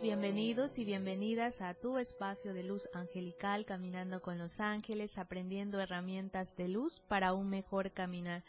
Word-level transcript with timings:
Bienvenidos 0.00 0.78
y 0.78 0.84
bienvenidas 0.86 1.60
a 1.60 1.74
tu 1.74 1.98
espacio 1.98 2.54
de 2.54 2.62
luz 2.62 2.88
angelical, 2.94 3.66
caminando 3.66 4.22
con 4.22 4.38
los 4.38 4.60
ángeles, 4.60 5.18
aprendiendo 5.18 5.78
herramientas 5.78 6.56
de 6.56 6.68
luz 6.68 7.00
para 7.06 7.34
un 7.34 7.50
mejor 7.50 7.90
caminar. 7.90 8.44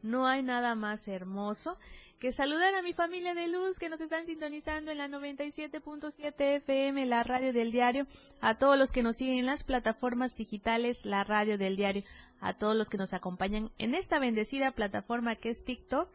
No 0.00 0.26
hay 0.26 0.42
nada 0.42 0.76
más 0.76 1.08
hermoso 1.08 1.76
que 2.18 2.32
saludar 2.32 2.74
a 2.74 2.80
mi 2.80 2.94
familia 2.94 3.34
de 3.34 3.48
luz 3.48 3.78
que 3.78 3.90
nos 3.90 4.00
están 4.00 4.24
sintonizando 4.24 4.90
en 4.90 4.96
la 4.96 5.08
97.7 5.08 6.34
FM, 6.38 7.04
la 7.04 7.22
radio 7.22 7.52
del 7.52 7.70
diario, 7.70 8.06
a 8.40 8.56
todos 8.56 8.78
los 8.78 8.92
que 8.92 9.02
nos 9.02 9.16
siguen 9.16 9.40
en 9.40 9.46
las 9.46 9.62
plataformas 9.62 10.36
digitales, 10.36 11.04
la 11.04 11.24
radio 11.24 11.58
del 11.58 11.76
diario, 11.76 12.02
a 12.40 12.54
todos 12.54 12.74
los 12.74 12.88
que 12.88 12.96
nos 12.96 13.12
acompañan 13.12 13.72
en 13.76 13.94
esta 13.94 14.18
bendecida 14.18 14.70
plataforma 14.70 15.36
que 15.36 15.50
es 15.50 15.64
TikTok, 15.64 16.08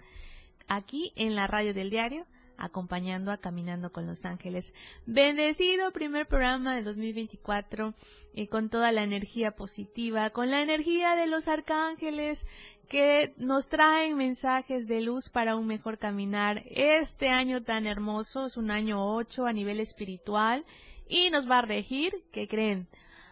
aquí 0.67 1.13
en 1.15 1.35
la 1.35 1.45
radio 1.45 1.75
del 1.75 1.91
diario 1.91 2.25
acompañando 2.59 3.31
a 3.31 3.37
Caminando 3.37 3.91
con 3.91 4.05
los 4.05 4.25
Ángeles. 4.25 4.73
Bendecido 5.05 5.91
primer 5.91 6.27
programa 6.27 6.75
de 6.75 6.83
2024 6.83 7.93
y 8.33 8.47
con 8.47 8.69
toda 8.69 8.91
la 8.91 9.03
energía 9.03 9.51
positiva, 9.51 10.29
con 10.29 10.51
la 10.51 10.61
energía 10.61 11.15
de 11.15 11.27
los 11.27 11.47
arcángeles 11.47 12.45
que 12.87 13.33
nos 13.37 13.69
traen 13.69 14.17
mensajes 14.17 14.87
de 14.87 15.01
luz 15.01 15.29
para 15.29 15.55
un 15.55 15.67
mejor 15.67 15.97
caminar. 15.97 16.63
Este 16.65 17.29
año 17.29 17.63
tan 17.63 17.87
hermoso 17.87 18.45
es 18.45 18.57
un 18.57 18.71
año 18.71 19.15
8 19.15 19.45
a 19.45 19.53
nivel 19.53 19.79
espiritual 19.79 20.65
y 21.07 21.29
nos 21.29 21.49
va 21.49 21.59
a 21.59 21.63
regir, 21.63 22.13
¿qué 22.31 22.47
creen? 22.47 22.87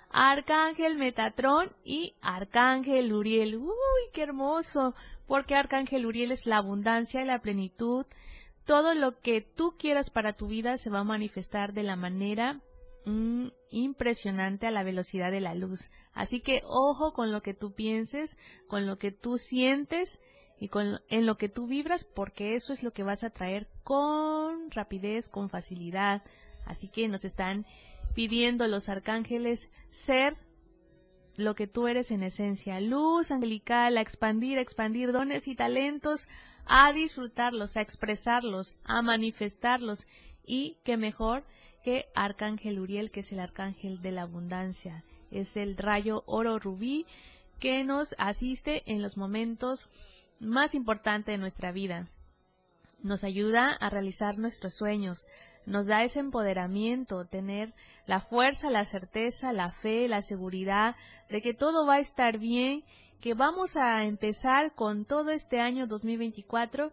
Arcángel 0.10 0.98
Metatrón 0.98 1.72
y 1.84 2.14
Arcángel 2.22 3.12
Uriel. 3.14 3.58
Uy, 3.58 3.72
qué 4.14 4.24
hermoso, 4.24 4.96
porque 5.28 5.56
Arcángel 5.56 6.06
Uriel 6.06 6.32
es 6.32 6.46
la 6.46 6.58
abundancia 6.58 7.22
y 7.22 7.26
la 7.26 7.40
plenitud, 7.40 8.06
todo 8.68 8.94
lo 8.94 9.18
que 9.20 9.42
tú 9.42 9.76
quieras 9.80 10.10
para 10.12 10.34
tu 10.34 10.48
vida 10.48 10.78
se 10.78 10.90
va 10.90 11.00
a 11.00 11.06
manifestar 11.06 11.74
de 11.74 11.84
la 11.84 11.96
manera 11.96 12.62
mm, 13.06 13.48
impresionante 13.72 14.68
a 14.68 14.72
la 14.72 14.84
velocidad 14.84 15.32
de 15.32 15.40
la 15.40 15.56
luz. 15.56 15.90
Así 16.14 16.42
que 16.42 16.62
ojo 16.66 17.14
con 17.14 17.32
lo 17.32 17.42
que 17.42 17.54
tú 17.54 17.74
pienses, 17.74 18.38
con 18.68 18.86
lo 18.86 18.98
que 18.98 19.12
tú 19.12 19.38
sientes 19.38 20.20
y 20.60 20.68
con 20.68 21.00
en 21.08 21.26
lo 21.26 21.38
que 21.38 21.48
tú 21.48 21.66
vibras, 21.66 22.04
porque 22.04 22.56
eso 22.56 22.74
es 22.74 22.84
lo 22.84 22.92
que 22.92 23.04
vas 23.04 23.24
a 23.24 23.30
traer 23.30 23.68
con 23.84 24.70
rapidez, 24.70 25.30
con 25.30 25.50
facilidad. 25.50 26.22
Así 26.66 26.90
que 26.90 27.08
nos 27.08 27.24
están 27.24 27.66
pidiendo 28.14 28.68
los 28.68 28.90
arcángeles 28.90 29.70
ser 29.88 30.36
lo 31.38 31.56
que 31.56 31.68
tú 31.68 31.88
eres 31.88 32.12
en 32.12 32.24
esencia, 32.24 32.82
luz 32.82 33.32
angelical, 33.32 33.98
a 33.98 34.02
expandir, 34.02 34.58
a 34.58 34.62
expandir 34.62 35.14
dones 35.14 35.48
y 35.48 35.56
talentos 35.56 36.28
a 36.68 36.92
disfrutarlos, 36.92 37.78
a 37.78 37.82
expresarlos, 37.82 38.76
a 38.84 39.02
manifestarlos. 39.02 40.06
Y 40.46 40.78
qué 40.84 40.98
mejor 40.98 41.44
que 41.84 42.08
Arcángel 42.16 42.80
Uriel, 42.80 43.12
que 43.12 43.22
es 43.22 43.32
el 43.32 43.40
Arcángel 43.40 44.02
de 44.02 44.12
la 44.12 44.24
Abundancia. 44.24 45.04
Es 45.32 45.58
el 45.58 45.78
rayo 45.78 46.24
oro 46.26 46.60
rubí 46.60 47.06
que 47.60 47.84
nos 47.84 48.16
asiste 48.18 48.84
en 48.86 49.02
los 49.02 49.18
momentos 49.18 49.90
más 50.40 50.76
importantes 50.76 51.34
de 51.34 51.38
nuestra 51.38 51.72
vida. 51.72 52.08
Nos 53.02 53.24
ayuda 53.24 53.72
a 53.72 53.90
realizar 53.90 54.38
nuestros 54.38 54.74
sueños, 54.74 55.26
nos 55.68 55.86
da 55.86 56.04
ese 56.04 56.20
empoderamiento, 56.20 57.26
tener 57.26 57.74
la 58.06 58.22
fuerza, 58.22 58.72
la 58.72 58.86
certeza, 58.86 59.52
la 59.52 59.72
fe, 59.72 60.08
la 60.08 60.22
seguridad 60.22 60.96
de 61.30 61.42
que 61.42 61.54
todo 61.54 61.86
va 61.86 61.96
a 61.96 62.00
estar 62.00 62.38
bien 62.38 62.84
que 63.20 63.34
vamos 63.34 63.76
a 63.76 64.06
empezar 64.06 64.74
con 64.74 65.04
todo 65.06 65.32
este 65.32 65.60
año 65.60 65.86
2024. 65.86 66.92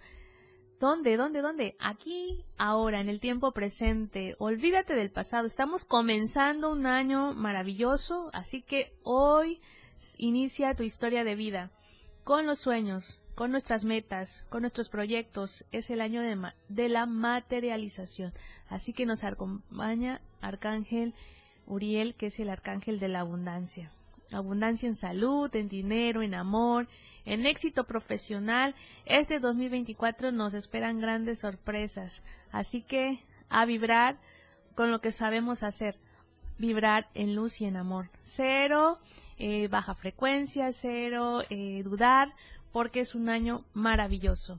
¿Dónde? 0.81 1.17
¿Dónde? 1.17 1.41
¿Dónde? 1.41 1.77
Aquí, 1.79 2.45
ahora, 2.59 3.01
en 3.01 3.09
el 3.09 3.21
tiempo 3.21 3.53
presente. 3.53 4.35
Olvídate 4.39 4.95
del 4.95 5.13
pasado. 5.13 5.47
Estamos 5.47 5.85
comenzando 5.85 6.73
un 6.73 6.87
año 6.87 7.33
maravilloso, 7.33 8.29
así 8.33 8.63
que 8.63 8.93
hoy 9.05 9.61
inicia 10.19 10.75
tu 10.75 10.83
historia 10.83 11.23
de 11.23 11.37
vida 11.37 11.71
con 12.25 12.47
los 12.47 12.59
sueños, 12.59 13.21
con 13.35 13.51
nuestras 13.51 13.85
metas, 13.85 14.47
con 14.51 14.63
nuestros 14.63 14.89
proyectos. 14.89 15.65
Es 15.73 15.91
el 15.91 16.01
año 16.01 16.23
de, 16.23 16.37
de 16.69 16.89
la 16.89 17.07
materialización. 17.07 18.33
Así 18.69 18.93
que 18.93 19.07
nos 19.07 19.25
acompaña 19.25 20.21
Arcángel 20.41 21.15
Uriel, 21.67 22.15
que 22.15 22.27
es 22.27 22.39
el 22.41 22.51
Arcángel 22.51 22.99
de 23.01 23.09
la 23.09 23.21
Abundancia 23.21 23.91
abundancia 24.33 24.89
en 24.89 24.97
salud, 24.97 25.55
en 25.55 25.69
dinero, 25.69 26.23
en 26.23 26.35
amor, 26.35 26.89
en 27.25 27.47
éxito 27.47 27.85
profesional. 27.85 28.75
Este 29.05 29.39
2024 29.39 30.33
nos 30.33 30.55
esperan 30.55 31.01
grandes 31.01 31.41
sorpresas, 31.41 32.23
así 32.51 32.83
que 32.83 33.21
a 33.49 33.65
vibrar 33.65 34.19
con 34.75 34.91
lo 34.91 35.01
que 35.01 35.13
sabemos 35.13 35.63
hacer, 35.63 35.99
vibrar 36.59 37.09
en 37.15 37.35
luz 37.35 37.61
y 37.61 37.67
en 37.67 37.77
amor. 37.77 38.11
Cero 38.19 38.99
eh, 39.39 39.69
baja 39.69 39.95
frecuencia, 39.95 40.73
cero 40.73 41.43
eh, 41.51 41.83
dudar, 41.85 42.35
porque 42.75 42.99
es 42.99 43.15
un 43.15 43.29
año 43.29 43.65
maravilloso. 43.73 44.59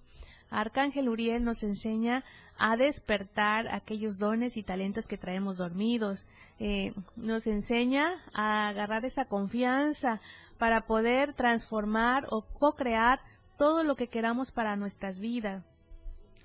Arcángel 0.49 1.09
Uriel 1.09 1.43
nos 1.43 1.63
enseña 1.63 2.23
a 2.57 2.77
despertar 2.77 3.67
aquellos 3.67 4.19
dones 4.19 4.55
y 4.55 4.63
talentos 4.63 5.09
que 5.09 5.17
traemos 5.17 5.57
dormidos. 5.57 6.25
Eh, 6.57 6.93
nos 7.17 7.45
enseña 7.45 8.07
a 8.33 8.69
agarrar 8.69 9.03
esa 9.03 9.25
confianza 9.25 10.21
para 10.57 10.85
poder 10.87 11.33
transformar 11.33 12.25
o 12.29 12.43
co-crear 12.57 13.19
todo 13.57 13.83
lo 13.83 13.97
que 13.97 14.07
queramos 14.07 14.49
para 14.49 14.77
nuestras 14.77 15.19
vidas. 15.19 15.65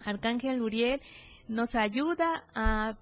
Arcángel 0.04 0.62
Uriel 0.62 1.00
nos 1.46 1.76
ayuda 1.76 2.46
a 2.52 2.96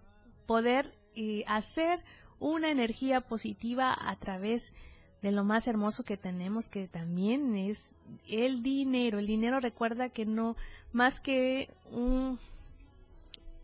poder 0.47 0.95
eh, 1.15 1.43
hacer 1.47 2.05
una 2.39 2.71
energía 2.71 3.23
positiva 3.23 3.97
a 3.99 4.15
través 4.17 4.73
de 4.73 4.98
lo 5.23 5.45
más 5.45 5.67
hermoso 5.69 6.05
que 6.05 6.17
tenemos, 6.17 6.69
que 6.69 6.89
también 6.89 7.57
es 7.57 7.93
el 8.29 8.63
dinero. 8.63 9.19
El 9.19 9.27
dinero 9.27 9.61
recuerda 9.61 10.09
que 10.09 10.25
no 10.27 10.57
más 10.93 11.21
que 11.21 11.71
un, 11.91 12.39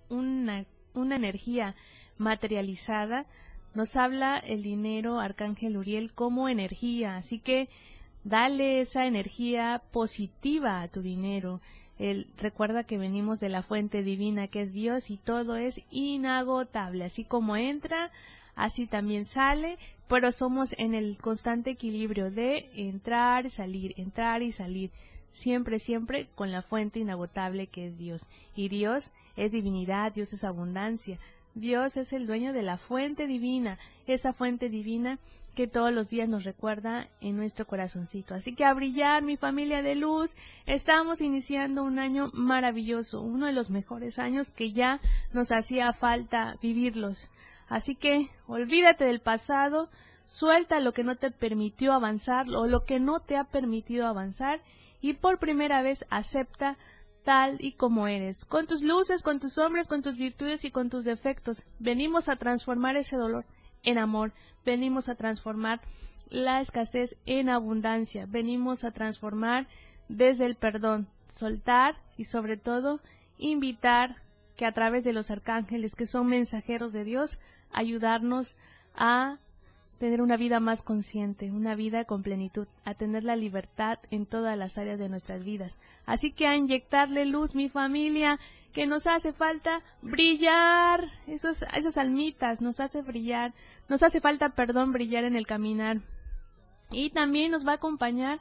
una, 0.08 0.64
una 0.94 1.16
energía 1.16 1.74
materializada, 2.18 3.26
nos 3.74 3.96
habla 3.96 4.38
el 4.38 4.62
dinero, 4.62 5.18
Arcángel 5.18 5.76
Uriel, 5.76 6.12
como 6.12 6.48
energía. 6.48 7.16
Así 7.16 7.38
que 7.38 7.68
dale 8.22 8.80
esa 8.80 9.06
energía 9.06 9.82
positiva 9.90 10.80
a 10.80 10.88
tu 10.88 11.02
dinero. 11.02 11.60
El, 11.98 12.26
recuerda 12.36 12.84
que 12.84 12.98
venimos 12.98 13.38
de 13.38 13.48
la 13.48 13.62
fuente 13.62 14.02
divina 14.02 14.48
que 14.48 14.62
es 14.62 14.72
Dios 14.72 15.10
y 15.10 15.16
todo 15.16 15.56
es 15.56 15.80
inagotable. 15.90 17.04
Así 17.04 17.24
como 17.24 17.56
entra, 17.56 18.10
así 18.56 18.86
también 18.86 19.26
sale, 19.26 19.78
pero 20.08 20.32
somos 20.32 20.74
en 20.78 20.94
el 20.94 21.16
constante 21.18 21.70
equilibrio 21.70 22.30
de 22.30 22.70
entrar, 22.74 23.50
salir, 23.50 23.94
entrar 23.96 24.42
y 24.42 24.52
salir 24.52 24.90
siempre, 25.30 25.78
siempre 25.78 26.28
con 26.34 26.52
la 26.52 26.62
fuente 26.62 27.00
inagotable 27.00 27.66
que 27.66 27.86
es 27.86 27.98
Dios. 27.98 28.28
Y 28.54 28.68
Dios 28.68 29.10
es 29.36 29.52
divinidad, 29.52 30.12
Dios 30.12 30.32
es 30.32 30.44
abundancia. 30.44 31.18
Dios 31.54 31.96
es 31.96 32.12
el 32.12 32.26
dueño 32.26 32.52
de 32.52 32.62
la 32.62 32.78
fuente 32.78 33.26
divina, 33.26 33.78
esa 34.06 34.32
fuente 34.32 34.68
divina 34.68 35.18
que 35.54 35.68
todos 35.68 35.92
los 35.92 36.10
días 36.10 36.28
nos 36.28 36.44
recuerda 36.44 37.08
en 37.20 37.36
nuestro 37.36 37.66
corazoncito. 37.66 38.34
Así 38.34 38.54
que 38.54 38.64
a 38.64 38.74
brillar, 38.74 39.22
mi 39.22 39.36
familia 39.36 39.82
de 39.82 39.94
luz, 39.94 40.36
estamos 40.66 41.20
iniciando 41.20 41.84
un 41.84 41.98
año 41.98 42.30
maravilloso, 42.32 43.20
uno 43.20 43.46
de 43.46 43.52
los 43.52 43.70
mejores 43.70 44.18
años 44.18 44.50
que 44.50 44.72
ya 44.72 45.00
nos 45.32 45.52
hacía 45.52 45.92
falta 45.92 46.56
vivirlos. 46.60 47.30
Así 47.68 47.94
que 47.94 48.28
olvídate 48.46 49.04
del 49.04 49.20
pasado, 49.20 49.88
suelta 50.24 50.80
lo 50.80 50.92
que 50.92 51.04
no 51.04 51.16
te 51.16 51.30
permitió 51.30 51.92
avanzar 51.92 52.48
o 52.50 52.66
lo 52.66 52.80
que 52.84 53.00
no 53.00 53.20
te 53.20 53.36
ha 53.36 53.44
permitido 53.44 54.06
avanzar 54.06 54.60
y 55.00 55.14
por 55.14 55.38
primera 55.38 55.82
vez 55.82 56.06
acepta 56.10 56.76
tal 57.24 57.56
y 57.60 57.72
como 57.72 58.06
eres, 58.06 58.44
con 58.44 58.66
tus 58.66 58.82
luces, 58.82 59.22
con 59.22 59.40
tus 59.40 59.54
sombras, 59.54 59.88
con 59.88 60.02
tus 60.02 60.16
virtudes 60.16 60.64
y 60.64 60.70
con 60.70 60.90
tus 60.90 61.04
defectos. 61.04 61.64
Venimos 61.78 62.28
a 62.28 62.36
transformar 62.36 62.96
ese 62.96 63.16
dolor 63.16 63.46
en 63.82 63.98
amor, 63.98 64.32
venimos 64.64 65.08
a 65.08 65.14
transformar 65.14 65.80
la 66.34 66.60
escasez 66.60 67.16
en 67.26 67.48
abundancia. 67.48 68.26
Venimos 68.26 68.84
a 68.84 68.90
transformar 68.90 69.66
desde 70.08 70.46
el 70.46 70.56
perdón, 70.56 71.08
soltar 71.28 71.96
y 72.16 72.24
sobre 72.24 72.56
todo 72.56 73.00
invitar 73.38 74.16
que 74.56 74.66
a 74.66 74.72
través 74.72 75.04
de 75.04 75.12
los 75.12 75.30
arcángeles 75.30 75.94
que 75.94 76.06
son 76.06 76.26
mensajeros 76.26 76.92
de 76.92 77.04
Dios, 77.04 77.38
ayudarnos 77.74 78.56
a 78.94 79.38
tener 79.98 80.22
una 80.22 80.36
vida 80.36 80.60
más 80.60 80.82
consciente, 80.82 81.50
una 81.50 81.74
vida 81.74 82.04
con 82.04 82.22
plenitud, 82.22 82.66
a 82.84 82.94
tener 82.94 83.24
la 83.24 83.36
libertad 83.36 83.98
en 84.10 84.26
todas 84.26 84.56
las 84.58 84.78
áreas 84.78 84.98
de 84.98 85.08
nuestras 85.08 85.44
vidas. 85.44 85.78
Así 86.06 86.32
que 86.32 86.46
a 86.46 86.56
inyectarle 86.56 87.26
luz, 87.26 87.54
mi 87.54 87.68
familia, 87.68 88.38
que 88.72 88.86
nos 88.86 89.06
hace 89.06 89.32
falta 89.32 89.82
brillar, 90.02 91.08
esos, 91.26 91.62
esas 91.74 91.96
almitas, 91.96 92.60
nos 92.60 92.80
hace 92.80 93.02
brillar, 93.02 93.54
nos 93.88 94.02
hace 94.02 94.20
falta, 94.20 94.50
perdón, 94.50 94.92
brillar 94.92 95.24
en 95.24 95.36
el 95.36 95.46
caminar. 95.46 96.00
Y 96.90 97.10
también 97.10 97.52
nos 97.52 97.66
va 97.66 97.72
a 97.72 97.76
acompañar 97.76 98.40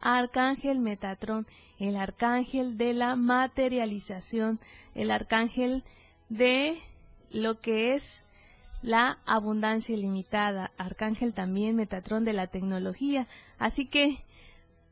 Arcángel 0.00 0.80
Metatrón, 0.80 1.46
el 1.78 1.96
arcángel 1.96 2.76
de 2.76 2.92
la 2.92 3.16
materialización, 3.16 4.60
el 4.94 5.10
arcángel 5.10 5.84
de 6.28 6.78
lo 7.30 7.60
que 7.60 7.94
es 7.94 8.24
la 8.82 9.18
abundancia 9.26 9.96
ilimitada, 9.96 10.72
arcángel 10.76 11.32
también 11.32 11.76
Metatrón 11.76 12.24
de 12.24 12.32
la 12.32 12.48
tecnología. 12.48 13.28
Así 13.58 13.86
que 13.86 14.24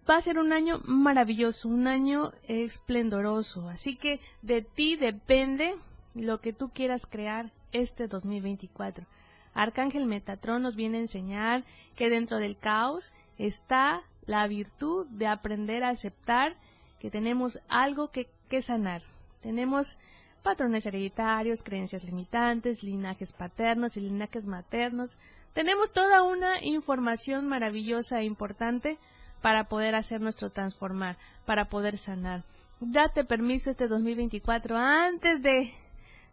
va 0.09 0.17
a 0.17 0.21
ser 0.21 0.39
un 0.39 0.53
año 0.53 0.81
maravilloso, 0.85 1.69
un 1.69 1.87
año 1.87 2.33
esplendoroso. 2.47 3.69
Así 3.69 3.97
que 3.97 4.21
de 4.43 4.63
ti 4.63 4.97
depende 4.97 5.75
lo 6.15 6.41
que 6.41 6.53
tú 6.53 6.71
quieras 6.71 7.07
crear 7.07 7.53
este 7.73 8.09
2024. 8.09 9.07
Arcángel 9.55 10.07
Metatrón 10.07 10.63
nos 10.63 10.77
viene 10.77 10.99
a 10.99 11.03
enseñar 11.03 11.65
que 11.97 12.09
dentro 12.09 12.39
del 12.39 12.57
caos 12.57 13.13
está 13.39 14.03
la 14.25 14.47
virtud 14.47 15.07
de 15.09 15.27
aprender 15.27 15.83
a 15.83 15.89
aceptar 15.89 16.57
que 17.01 17.11
tenemos 17.11 17.61
algo 17.69 18.11
que, 18.11 18.29
que 18.49 18.63
sanar. 18.63 19.03
Tenemos 19.41 19.99
patrones 20.43 20.87
hereditarios, 20.87 21.63
creencias 21.63 22.05
limitantes, 22.05 22.83
linajes 22.83 23.33
paternos 23.33 23.97
y 23.97 24.01
linajes 24.01 24.47
maternos. 24.47 25.17
Tenemos 25.53 25.93
toda 25.93 26.23
una 26.23 26.63
información 26.65 27.47
maravillosa 27.47 28.21
e 28.21 28.25
importante 28.25 28.99
para 29.43 29.65
poder 29.65 29.95
hacer 29.95 30.21
nuestro 30.21 30.51
transformar, 30.51 31.17
para 31.45 31.67
poder 31.67 31.99
sanar. 31.99 32.45
Date 32.81 33.25
permiso 33.25 33.71
este 33.71 33.89
2024 33.89 34.77
antes 34.77 35.43
de, 35.43 35.73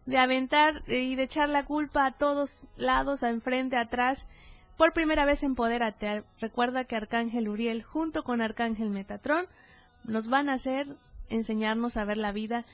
de 0.06 0.18
aventar 0.18 0.82
y 0.86 1.14
de 1.14 1.24
echar 1.24 1.48
la 1.48 1.64
culpa 1.64 2.06
a 2.06 2.12
todos 2.12 2.66
lados, 2.76 3.22
a 3.22 3.30
enfrente, 3.30 3.76
atrás. 3.76 4.26
Por 4.76 4.92
primera 4.92 5.24
vez 5.24 5.42
empodérate. 5.42 6.24
Recuerda 6.40 6.84
que 6.84 6.96
Arcángel 6.96 7.48
Uriel 7.48 7.82
junto 7.82 8.22
con 8.22 8.40
Arcángel 8.40 8.90
Metatrón 8.90 9.46
nos 10.04 10.28
van 10.28 10.48
a 10.48 10.54
hacer 10.54 10.86
enseñarnos 11.28 11.96
a 11.96 12.04
ver 12.04 12.16
la 12.16 12.32
vida 12.32 12.64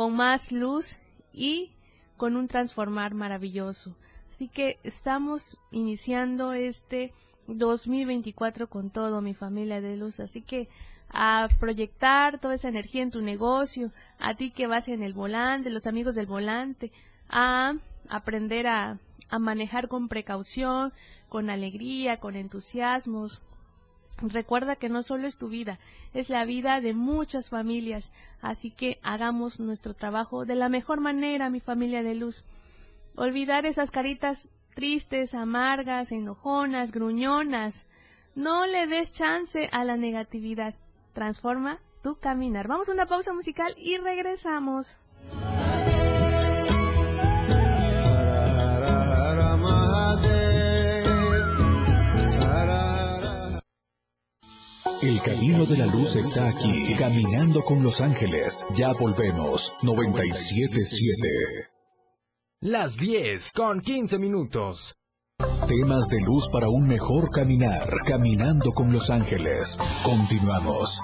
con 0.00 0.16
más 0.16 0.50
luz 0.50 0.96
y 1.30 1.72
con 2.16 2.34
un 2.34 2.48
transformar 2.48 3.12
maravilloso. 3.12 3.94
Así 4.30 4.48
que 4.48 4.78
estamos 4.82 5.58
iniciando 5.72 6.54
este 6.54 7.12
2024 7.48 8.70
con 8.70 8.88
todo, 8.88 9.20
mi 9.20 9.34
familia 9.34 9.82
de 9.82 9.98
luz. 9.98 10.18
Así 10.20 10.40
que 10.40 10.70
a 11.10 11.48
proyectar 11.58 12.40
toda 12.40 12.54
esa 12.54 12.70
energía 12.70 13.02
en 13.02 13.10
tu 13.10 13.20
negocio, 13.20 13.92
a 14.18 14.32
ti 14.36 14.52
que 14.52 14.66
vas 14.66 14.88
en 14.88 15.02
el 15.02 15.12
volante, 15.12 15.68
los 15.68 15.86
amigos 15.86 16.14
del 16.14 16.24
volante, 16.24 16.92
a 17.28 17.74
aprender 18.08 18.68
a, 18.68 18.98
a 19.28 19.38
manejar 19.38 19.88
con 19.88 20.08
precaución, 20.08 20.94
con 21.28 21.50
alegría, 21.50 22.20
con 22.20 22.36
entusiasmos, 22.36 23.42
Recuerda 24.18 24.76
que 24.76 24.88
no 24.88 25.02
solo 25.02 25.26
es 25.26 25.38
tu 25.38 25.48
vida, 25.48 25.78
es 26.12 26.28
la 26.28 26.44
vida 26.44 26.80
de 26.80 26.92
muchas 26.92 27.48
familias, 27.48 28.10
así 28.42 28.70
que 28.70 28.98
hagamos 29.02 29.60
nuestro 29.60 29.94
trabajo 29.94 30.44
de 30.44 30.56
la 30.56 30.68
mejor 30.68 31.00
manera, 31.00 31.48
mi 31.48 31.60
familia 31.60 32.02
de 32.02 32.14
luz. 32.14 32.44
Olvidar 33.16 33.64
esas 33.64 33.90
caritas 33.90 34.50
tristes, 34.74 35.34
amargas, 35.34 36.12
enojonas, 36.12 36.92
gruñonas. 36.92 37.86
No 38.34 38.66
le 38.66 38.86
des 38.86 39.12
chance 39.12 39.68
a 39.72 39.84
la 39.84 39.96
negatividad. 39.96 40.74
Transforma 41.12 41.78
tu 42.02 42.16
caminar. 42.16 42.68
Vamos 42.68 42.88
a 42.88 42.92
una 42.92 43.06
pausa 43.06 43.32
musical 43.32 43.74
y 43.76 43.98
regresamos. 43.98 44.98
El 55.02 55.22
camino 55.22 55.64
de 55.64 55.78
la 55.78 55.86
luz 55.86 56.14
está 56.16 56.46
aquí, 56.46 56.94
caminando 56.98 57.62
con 57.62 57.82
los 57.82 58.02
ángeles. 58.02 58.66
Ya 58.74 58.92
volvemos. 58.92 59.72
977. 59.82 61.28
Las 62.60 62.98
10 62.98 63.52
con 63.52 63.80
15 63.80 64.18
minutos. 64.18 64.94
Temas 65.66 66.06
de 66.08 66.18
luz 66.26 66.50
para 66.50 66.68
un 66.68 66.86
mejor 66.86 67.30
caminar, 67.30 67.88
caminando 68.06 68.72
con 68.72 68.92
los 68.92 69.08
ángeles. 69.08 69.78
Continuamos. 70.02 71.00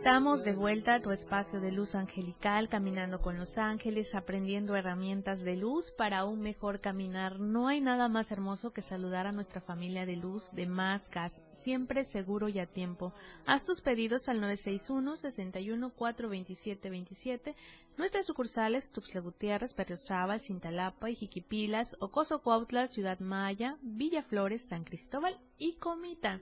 Estamos 0.00 0.44
de 0.44 0.54
vuelta 0.54 0.94
a 0.94 1.02
tu 1.02 1.10
espacio 1.10 1.60
de 1.60 1.72
luz 1.72 1.94
angelical, 1.94 2.70
caminando 2.70 3.20
con 3.20 3.36
los 3.36 3.58
ángeles, 3.58 4.14
aprendiendo 4.14 4.74
herramientas 4.74 5.42
de 5.42 5.58
luz 5.58 5.90
para 5.90 6.24
un 6.24 6.40
mejor 6.40 6.80
caminar. 6.80 7.38
No 7.38 7.68
hay 7.68 7.82
nada 7.82 8.08
más 8.08 8.32
hermoso 8.32 8.72
que 8.72 8.80
saludar 8.80 9.26
a 9.26 9.32
nuestra 9.32 9.60
familia 9.60 10.06
de 10.06 10.16
luz 10.16 10.52
de 10.52 10.64
Más 10.64 11.10
Gas, 11.10 11.42
siempre 11.50 12.02
seguro 12.02 12.48
y 12.48 12.60
a 12.60 12.66
tiempo. 12.66 13.12
Haz 13.44 13.64
tus 13.64 13.82
pedidos 13.82 14.30
al 14.30 14.40
961 14.40 15.16
61 15.18 15.90
427 15.90 16.88
27. 16.88 17.54
Nuestras 17.98 18.24
sucursales 18.24 18.92
Tuxtla 18.92 19.20
Gutiérrez, 19.20 19.76
Berriozábal, 19.76 20.40
Cintalapa, 20.40 21.08
Jiquipilas, 21.08 21.98
Ocoso 22.00 22.40
Cuautla, 22.40 22.86
Ciudad 22.86 23.20
Maya, 23.20 23.76
Villa 23.82 24.22
Flores, 24.22 24.62
San 24.62 24.84
Cristóbal 24.84 25.38
y 25.58 25.74
Comita. 25.74 26.40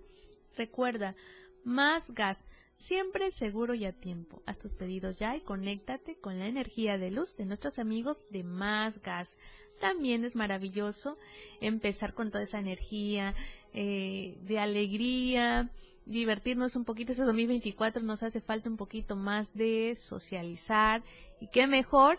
Recuerda, 0.56 1.16
Más 1.64 2.12
Gas 2.14 2.44
siempre 2.78 3.30
seguro 3.32 3.75
y 3.75 3.84
a 3.84 3.92
tiempo. 3.92 4.42
Haz 4.46 4.58
tus 4.58 4.75
pedidos 4.75 5.19
ya 5.19 5.36
y 5.36 5.40
conéctate 5.40 6.16
con 6.16 6.38
la 6.38 6.47
energía 6.47 6.97
de 6.97 7.11
luz 7.11 7.37
de 7.37 7.44
nuestros 7.44 7.78
amigos 7.78 8.26
de 8.30 8.44
Más 8.44 9.02
Gas. 9.02 9.37
También 9.80 10.25
es 10.25 10.35
maravilloso 10.35 11.18
empezar 11.61 12.14
con 12.14 12.30
toda 12.30 12.44
esa 12.44 12.58
energía 12.58 13.35
eh, 13.75 14.38
de 14.42 14.58
alegría, 14.58 15.70
divertirnos 16.06 16.76
un 16.76 16.85
poquito. 16.85 17.12
Este 17.12 17.25
2024 17.25 18.02
nos 18.02 18.23
hace 18.23 18.40
falta 18.40 18.70
un 18.70 18.76
poquito 18.76 19.16
más 19.16 19.52
de 19.54 19.94
socializar 19.94 21.02
y 21.40 21.49
qué 21.49 21.66
mejor 21.66 22.18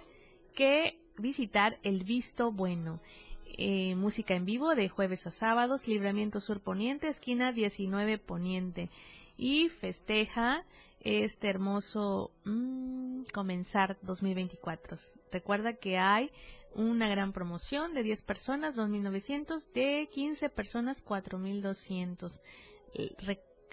que 0.54 1.00
visitar 1.18 1.80
el 1.84 2.04
Visto 2.04 2.52
Bueno. 2.52 3.02
Eh, 3.58 3.96
música 3.96 4.36
en 4.36 4.46
vivo 4.46 4.76
de 4.76 4.90
jueves 4.90 5.26
a 5.26 5.32
sábados, 5.32 5.88
Libramiento 5.88 6.40
Sur 6.40 6.62
Poniente, 6.62 7.08
esquina 7.08 7.52
19 7.52 8.20
Poniente 8.20 8.90
y 9.40 9.70
festeja 9.70 10.66
este 11.00 11.50
hermoso 11.50 12.32
mm, 12.44 13.24
comenzar 13.34 13.98
2024. 14.02 14.98
Recuerda 15.32 15.74
que 15.74 15.98
hay 15.98 16.30
una 16.76 17.08
gran 17.08 17.32
promoción 17.32 17.94
de 17.94 18.04
10 18.04 18.22
personas, 18.24 18.76
2.900, 18.76 19.72
de 19.72 20.10
15 20.12 20.50
personas, 20.50 21.06
4.200. 21.06 22.42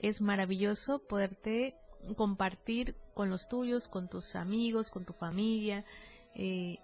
Es 0.03 0.21
maravilloso 0.21 1.01
poderte 1.01 1.75
compartir 2.17 2.95
con 3.15 3.29
los 3.29 3.49
tuyos, 3.49 3.89
con 3.89 4.09
tus 4.09 4.37
amigos, 4.37 4.91
con 4.91 5.05
tu 5.05 5.15
familia, 5.15 5.85
eh, 6.37 6.79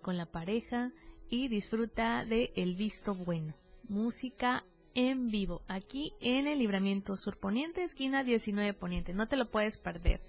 con 0.00 0.16
la 0.16 0.26
pareja 0.26 0.92
y 1.28 1.48
disfruta 1.48 2.24
de 2.24 2.52
el 2.54 2.76
visto 2.76 3.16
bueno. 3.16 3.54
Música 3.88 4.64
en 4.98 5.28
vivo, 5.28 5.62
aquí 5.68 6.12
en 6.18 6.48
el 6.48 6.58
Libramiento 6.58 7.16
Sur 7.16 7.36
Poniente, 7.36 7.84
esquina 7.84 8.24
19 8.24 8.74
Poniente. 8.74 9.12
No 9.12 9.28
te 9.28 9.36
lo 9.36 9.48
puedes 9.48 9.78
perder. 9.78 10.20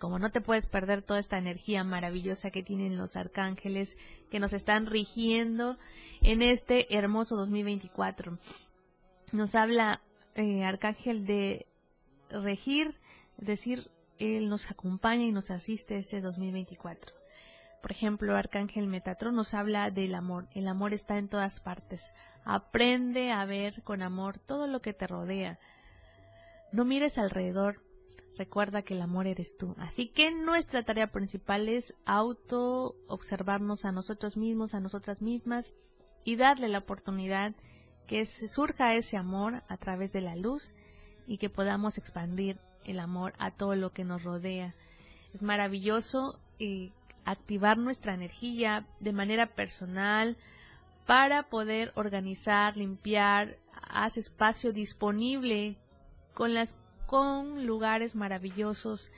Como 0.00 0.18
no 0.18 0.32
te 0.32 0.40
puedes 0.40 0.66
perder 0.66 1.02
toda 1.02 1.20
esta 1.20 1.38
energía 1.38 1.84
maravillosa 1.84 2.50
que 2.50 2.64
tienen 2.64 2.98
los 2.98 3.14
arcángeles 3.14 3.96
que 4.28 4.40
nos 4.40 4.52
están 4.52 4.86
rigiendo 4.86 5.78
en 6.22 6.42
este 6.42 6.92
hermoso 6.92 7.36
2024. 7.36 8.36
Nos 9.30 9.54
habla 9.54 10.02
eh, 10.34 10.64
Arcángel 10.64 11.24
de 11.24 11.66
regir, 12.30 12.96
decir, 13.36 13.92
Él 14.18 14.48
nos 14.48 14.72
acompaña 14.72 15.22
y 15.22 15.30
nos 15.30 15.52
asiste 15.52 15.96
este 15.96 16.20
2024. 16.20 17.19
Por 17.80 17.92
ejemplo, 17.92 18.36
Arcángel 18.36 18.86
Metatron 18.86 19.34
nos 19.34 19.54
habla 19.54 19.90
del 19.90 20.14
amor. 20.14 20.48
El 20.54 20.68
amor 20.68 20.92
está 20.92 21.18
en 21.18 21.28
todas 21.28 21.60
partes. 21.60 22.12
Aprende 22.44 23.32
a 23.32 23.44
ver 23.44 23.82
con 23.82 24.02
amor 24.02 24.38
todo 24.38 24.66
lo 24.66 24.80
que 24.80 24.92
te 24.92 25.06
rodea. 25.06 25.58
No 26.72 26.84
mires 26.84 27.18
alrededor. 27.18 27.82
recuerda 28.36 28.80
que 28.80 28.94
el 28.94 29.02
amor 29.02 29.26
eres 29.26 29.58
tú. 29.58 29.74
Así 29.78 30.08
que 30.08 30.30
nuestra 30.30 30.82
tarea 30.82 31.08
principal 31.08 31.68
es 31.68 31.94
auto 32.06 32.96
observarnos 33.06 33.84
a 33.84 33.92
nosotros 33.92 34.38
mismos, 34.38 34.72
a 34.72 34.80
nosotras 34.80 35.20
mismas 35.20 35.74
y 36.24 36.36
darle 36.36 36.68
la 36.68 36.78
oportunidad 36.78 37.54
que 38.06 38.24
surja 38.24 38.94
ese 38.94 39.18
amor 39.18 39.62
a 39.68 39.76
través 39.76 40.10
de 40.12 40.22
la 40.22 40.36
luz 40.36 40.72
y 41.26 41.36
que 41.38 41.50
podamos 41.50 41.98
expandir 41.98 42.58
el 42.84 42.98
amor 42.98 43.34
a 43.38 43.50
todo 43.50 43.76
lo 43.76 43.92
que 43.92 44.04
nos 44.04 44.24
rodea. 44.24 44.74
Es 45.34 45.42
maravilloso 45.42 46.40
eh, 46.58 46.92
activar 47.30 47.78
nuestra 47.78 48.14
energía 48.14 48.86
de 49.00 49.12
manera 49.12 49.46
personal 49.46 50.36
para 51.06 51.44
poder 51.44 51.92
organizar, 51.96 52.76
limpiar, 52.76 53.56
haz 53.88 54.16
espacio 54.16 54.72
disponible 54.72 55.76
con 56.34 56.54
las 56.54 56.78
con 57.06 57.66
lugares 57.66 58.14
maravillosos 58.14 59.10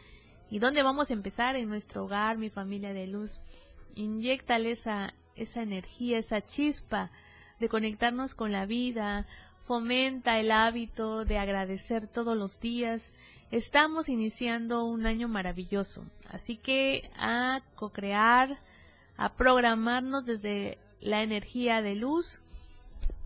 y 0.51 0.59
dónde 0.59 0.83
vamos 0.83 1.11
a 1.11 1.15
empezar 1.15 1.57
en 1.57 1.69
nuestro 1.69 2.05
hogar, 2.05 2.39
mi 2.39 2.49
familia 2.49 2.95
de 2.95 3.07
luz. 3.07 3.41
Inyectale 3.95 4.71
esa 4.71 5.13
esa 5.35 5.63
energía, 5.63 6.19
esa 6.19 6.41
chispa 6.41 7.11
de 7.59 7.69
conectarnos 7.69 8.35
con 8.35 8.53
la 8.53 8.67
vida, 8.67 9.27
fomenta 9.65 10.39
el 10.39 10.51
hábito 10.51 11.25
de 11.25 11.39
agradecer 11.39 12.07
todos 12.07 12.37
los 12.37 12.61
días. 12.61 13.13
Estamos 13.53 14.09
iniciando 14.09 14.87
un 14.87 15.05
año 15.05 15.29
maravilloso, 15.29 16.07
así 16.31 16.57
que 16.57 17.11
a 17.19 17.61
co-crear, 17.75 18.59
a 19.19 19.35
programarnos 19.35 20.25
desde 20.25 20.79
la 21.03 21.23
energía 21.23 21.83
de 21.83 21.95
luz 21.95 22.41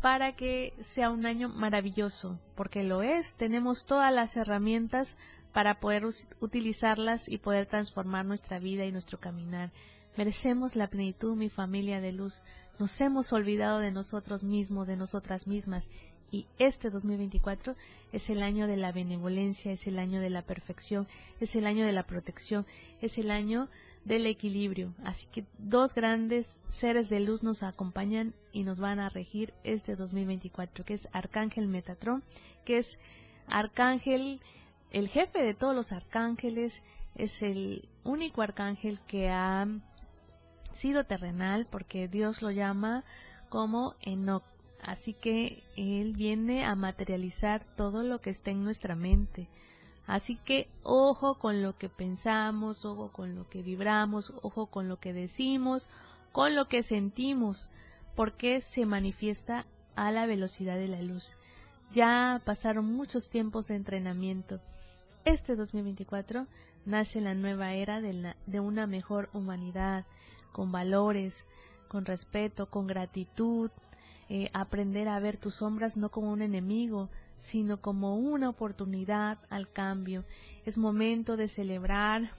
para 0.02 0.35
que 0.35 0.75
sea 0.80 1.11
un 1.11 1.26
año 1.26 1.49
maravilloso, 1.49 2.40
porque 2.56 2.83
lo 2.83 3.02
es, 3.02 3.37
tenemos 3.37 3.87
todas 3.87 4.12
las 4.12 4.37
herramientas 4.37 5.16
para 5.52 5.78
poder 5.78 6.04
utilizarlas 6.40 7.28
y 7.28 7.38
poder 7.38 7.66
transformar 7.66 8.26
nuestra 8.26 8.59
vida 8.59 8.85
y 8.85 8.90
nuestro 8.90 9.21
caminar. 9.21 9.71
Merecemos 10.16 10.75
la 10.75 10.88
plenitud, 10.88 11.37
mi 11.37 11.50
familia 11.50 12.00
de 12.00 12.11
luz. 12.11 12.42
Nos 12.80 13.00
hemos 13.00 13.33
olvidado 13.33 13.78
de 13.78 13.92
nosotros 13.92 14.42
mismos, 14.42 14.88
de 14.88 14.97
nosotras 14.97 15.47
mismas. 15.47 15.88
Y 16.30 16.47
este 16.59 16.90
2024 16.90 17.76
es 18.12 18.30
el 18.30 18.42
año 18.42 18.66
de 18.66 18.76
la 18.76 18.92
benevolencia, 18.92 19.73
es 19.73 19.87
el 19.87 19.99
año 19.99 20.21
de 20.21 20.30
la 20.30 20.42
perfección, 20.42 21.06
es 21.40 21.54
el 21.56 21.66
año 21.66 21.87
de 21.87 21.92
la 21.92 22.06
protección, 22.06 22.66
es 23.00 23.18
el 23.18 23.30
año 23.30 23.68
del 24.04 24.26
equilibrio. 24.26 24.95
Así 25.04 25.26
que 25.26 25.45
dos 25.59 25.95
grandes 25.95 26.61
seres 26.68 27.09
de 27.09 27.21
luz 27.21 27.42
nos 27.42 27.62
acompañan 27.62 28.35
y 28.52 28.64
nos 28.64 28.78
van 28.78 28.99
a 29.00 29.09
regir 29.09 29.52
este 29.64 29.97
2024, 29.97 30.85
que 30.85 30.95
es 30.95 31.09
Arcángel 31.12 31.68
Metatrón, 31.68 32.23
que 32.64 32.78
es 32.78 32.99
Arcángel, 33.49 34.40
el 34.90 35.09
jefe 35.09 35.42
de 35.42 35.54
todos 35.54 35.75
los 35.75 35.92
arcángeles, 35.92 36.83
es 37.16 37.42
el 37.42 37.88
único 38.04 38.42
arcángel 38.42 39.00
que 39.06 39.30
ha 39.30 39.66
sido 40.73 41.04
terrenal 41.04 41.66
porque 41.68 42.09
Dios 42.09 42.42
lo 42.42 42.50
llama 42.50 43.04
como 43.49 43.95
Enoch. 44.00 44.45
Así 44.87 45.14
que 45.14 45.64
Él 45.76 46.12
viene 46.12 46.64
a 46.64 46.76
materializar 46.76 47.64
todo 47.76 48.05
lo 48.05 48.21
que 48.21 48.31
está 48.31 48.52
en 48.52 48.62
nuestra 48.62 48.95
mente. 48.95 49.49
Así 50.07 50.37
que 50.37 50.69
ojo 50.85 51.40
con 51.40 51.61
lo 51.61 51.76
que 51.76 51.88
pensamos, 51.88 52.85
ojo 52.85 53.11
con 53.11 53.35
lo 53.35 53.49
que 53.49 53.62
vibramos, 53.62 54.33
ojo 54.43 54.66
con 54.66 54.88
lo 54.88 55.00
que 55.00 55.12
decimos, 55.12 55.88
con 56.31 56.55
lo 56.55 56.69
que 56.69 56.85
sentimos, 56.85 57.69
porque 58.14 58.61
se 58.61 58.87
manifiesta 58.87 59.66
a 59.97 60.12
la 60.12 60.25
velocidad 60.26 60.76
de 60.76 60.87
la 60.87 61.02
luz. 61.02 61.37
Ya 61.90 62.40
pasaron 62.45 62.85
muchos 62.85 63.28
tiempos 63.28 63.66
de 63.66 63.75
entrenamiento. 63.75 64.61
Este 65.25 65.57
2024 65.57 66.47
nace 66.85 67.21
la 67.21 67.35
nueva 67.35 67.73
era 67.73 68.00
de, 68.00 68.37
de 68.47 68.61
una 68.61 68.87
mejor 68.87 69.31
humanidad, 69.33 70.07
con 70.52 70.71
valores, 70.71 71.45
con 71.88 72.05
respeto, 72.05 72.71
con 72.71 72.87
gratitud, 72.87 73.73
eh, 74.28 74.50
aprender 74.52 75.09
a 75.09 75.21
ver 75.21 75.37
tus 75.37 75.56
sombras 75.56 75.97
no 75.97 76.11
como 76.11 76.33
un 76.33 76.42
enemigo, 76.42 77.11
sino 77.37 77.80
como 77.80 78.16
una 78.16 78.49
oportunidad 78.49 79.38
al 79.50 79.71
cambio. 79.71 80.25
Es 80.64 80.78
momento 80.78 81.37
de 81.37 81.49
celebrar 81.49 82.33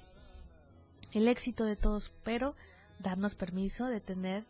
el 1.14 1.28
éxito 1.28 1.64
de 1.64 1.76
todos, 1.76 2.12
pero 2.24 2.56
darnos 3.00 3.36
permiso 3.36 3.86
de 3.88 4.02
tener, 4.02 4.46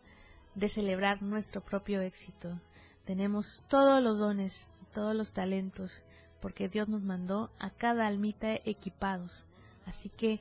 de 0.54 0.68
celebrar 0.68 1.22
nuestro 1.22 1.60
propio 1.60 2.00
éxito. 2.00 2.60
Tenemos 3.04 3.62
todos 3.68 4.02
los 4.02 4.18
dones, 4.18 4.70
todos 4.92 5.14
los 5.14 5.32
talentos, 5.32 6.02
porque 6.40 6.68
Dios 6.68 6.88
nos 6.88 7.02
mandó 7.02 7.50
a 7.58 7.70
cada 7.70 8.06
almita 8.06 8.54
equipados. 8.64 9.46
Así 9.86 10.08
que 10.08 10.40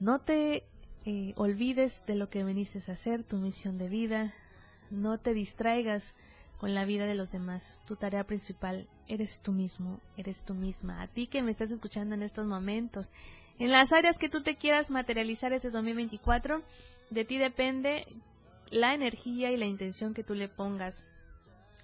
no 0.00 0.20
te 0.20 0.64
eh, 1.04 1.32
olvides 1.36 2.04
de 2.06 2.14
lo 2.14 2.30
que 2.30 2.44
viniste 2.44 2.82
a 2.90 2.94
hacer, 2.94 3.24
tu 3.24 3.36
misión 3.36 3.78
de 3.78 3.88
vida, 3.88 4.32
no 4.90 5.18
te 5.18 5.34
distraigas 5.34 6.14
con 6.58 6.74
la 6.74 6.84
vida 6.84 7.06
de 7.06 7.14
los 7.14 7.32
demás. 7.32 7.80
Tu 7.86 7.96
tarea 7.96 8.24
principal 8.24 8.88
eres 9.06 9.42
tú 9.42 9.52
mismo, 9.52 10.00
eres 10.16 10.44
tú 10.44 10.54
misma. 10.54 11.02
A 11.02 11.08
ti 11.08 11.26
que 11.26 11.42
me 11.42 11.50
estás 11.50 11.70
escuchando 11.70 12.14
en 12.14 12.22
estos 12.22 12.46
momentos, 12.46 13.10
en 13.58 13.70
las 13.70 13.92
áreas 13.92 14.18
que 14.18 14.28
tú 14.28 14.42
te 14.42 14.56
quieras 14.56 14.90
materializar 14.90 15.52
este 15.52 15.70
2024, 15.70 16.62
de 17.10 17.24
ti 17.24 17.38
depende 17.38 18.06
la 18.70 18.94
energía 18.94 19.50
y 19.50 19.56
la 19.56 19.66
intención 19.66 20.14
que 20.14 20.24
tú 20.24 20.34
le 20.34 20.48
pongas, 20.48 21.04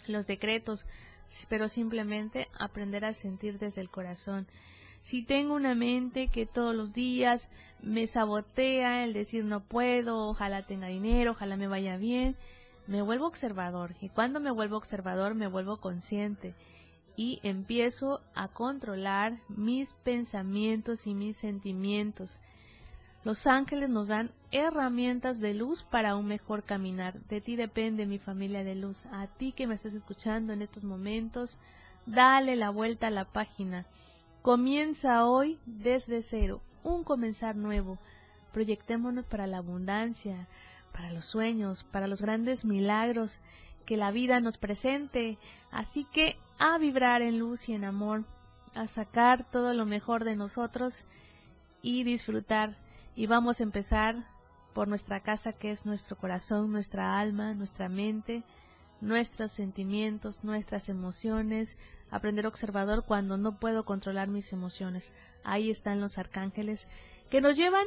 los 0.07 0.27
decretos, 0.27 0.87
pero 1.49 1.69
simplemente 1.69 2.49
aprender 2.59 3.05
a 3.05 3.13
sentir 3.13 3.59
desde 3.59 3.81
el 3.81 3.91
corazón 3.91 4.47
si 5.05 5.23
tengo 5.23 5.53
una 5.53 5.75
mente 5.75 6.29
que 6.29 6.47
todos 6.47 6.75
los 6.75 6.95
días 6.95 7.51
me 7.83 8.07
sabotea 8.07 9.05
el 9.05 9.13
decir 9.13 9.45
no 9.45 9.63
puedo, 9.63 10.29
ojalá 10.29 10.63
tenga 10.63 10.87
dinero, 10.87 11.33
ojalá 11.33 11.59
me 11.59 11.67
vaya 11.67 11.99
bien, 11.99 12.37
me 12.87 13.03
vuelvo 13.03 13.27
observador 13.27 13.95
y 14.01 14.09
cuando 14.09 14.41
me 14.41 14.51
vuelvo 14.51 14.77
observador 14.77 15.35
me 15.35 15.47
vuelvo 15.47 15.79
consciente 15.79 16.55
y 17.17 17.41
empiezo 17.43 18.21
a 18.35 18.49
controlar 18.49 19.39
mis 19.49 19.95
pensamientos 20.05 21.07
y 21.07 21.15
mis 21.15 21.37
sentimientos. 21.37 22.41
Los 23.23 23.47
ángeles 23.47 23.89
nos 23.89 24.09
dan 24.09 24.33
herramientas 24.51 25.41
de 25.41 25.55
luz 25.55 25.83
para 25.83 26.17
un 26.17 26.27
mejor 26.27 26.63
caminar. 26.63 27.21
De 27.29 27.41
ti 27.41 27.57
depende 27.57 28.05
mi 28.05 28.19
familia 28.19 28.65
de 28.65 28.75
luz. 28.75 29.07
A 29.07 29.29
ti 29.29 29.53
que 29.53 29.67
me 29.67 29.75
estás 29.75 29.95
escuchando 29.95 30.53
en 30.53 30.61
estos 30.61 30.85
momentos, 30.85 31.57
dale 32.05 32.57
la 32.57 32.69
vuelta 32.71 33.07
a 33.07 33.11
la 33.11 33.25
página 33.25 33.87
Comienza 34.45 35.25
hoy 35.25 35.59
desde 35.65 36.21
cero, 36.21 36.61
un 36.83 37.03
comenzar 37.03 37.57
nuevo. 37.57 37.97
Proyectémonos 38.53 39.25
para 39.25 39.47
la 39.47 39.57
abundancia, 39.57 40.49
para 40.95 41.13
los 41.13 41.27
sueños, 41.27 41.85
para 41.85 42.07
los 42.07 42.23
grandes 42.23 42.65
milagros 42.65 43.41
que 43.85 43.97
la 43.97 44.13
vida 44.13 44.41
nos 44.41 44.59
presente. 44.59 45.39
Así 45.71 46.05
que 46.05 46.39
a 46.59 46.79
vibrar 46.79 47.21
en 47.21 47.41
luz 47.41 47.69
y 47.69 47.75
en 47.75 47.85
amor, 47.85 48.25
a 48.75 48.87
sacar 48.87 49.45
todo 49.51 49.75
lo 49.75 49.87
mejor 49.87 50.25
de 50.25 50.37
nosotros 50.37 51.05
y 51.83 52.05
disfrutar. 52.05 52.77
Y 53.17 53.27
vamos 53.27 53.61
a 53.61 53.65
empezar 53.65 54.25
por 54.73 54.87
nuestra 54.87 55.21
casa 55.21 55.53
que 55.53 55.73
es 55.73 55.85
nuestro 55.85 56.17
corazón, 56.17 56.71
nuestra 56.71 57.19
alma, 57.19 57.55
nuestra 57.55 57.89
mente, 57.89 58.45
nuestros 59.01 59.51
sentimientos, 59.51 60.45
nuestras 60.45 60.89
emociones, 60.89 61.77
aprender 62.11 62.47
observador 62.47 63.05
cuando 63.05 63.37
no 63.37 63.59
puedo 63.59 63.85
controlar 63.85 64.29
mis 64.29 64.53
emociones. 64.53 65.13
Ahí 65.43 65.71
están 65.71 66.01
los 66.01 66.19
arcángeles 66.19 66.87
que 67.31 67.41
nos 67.41 67.57
llevan 67.57 67.87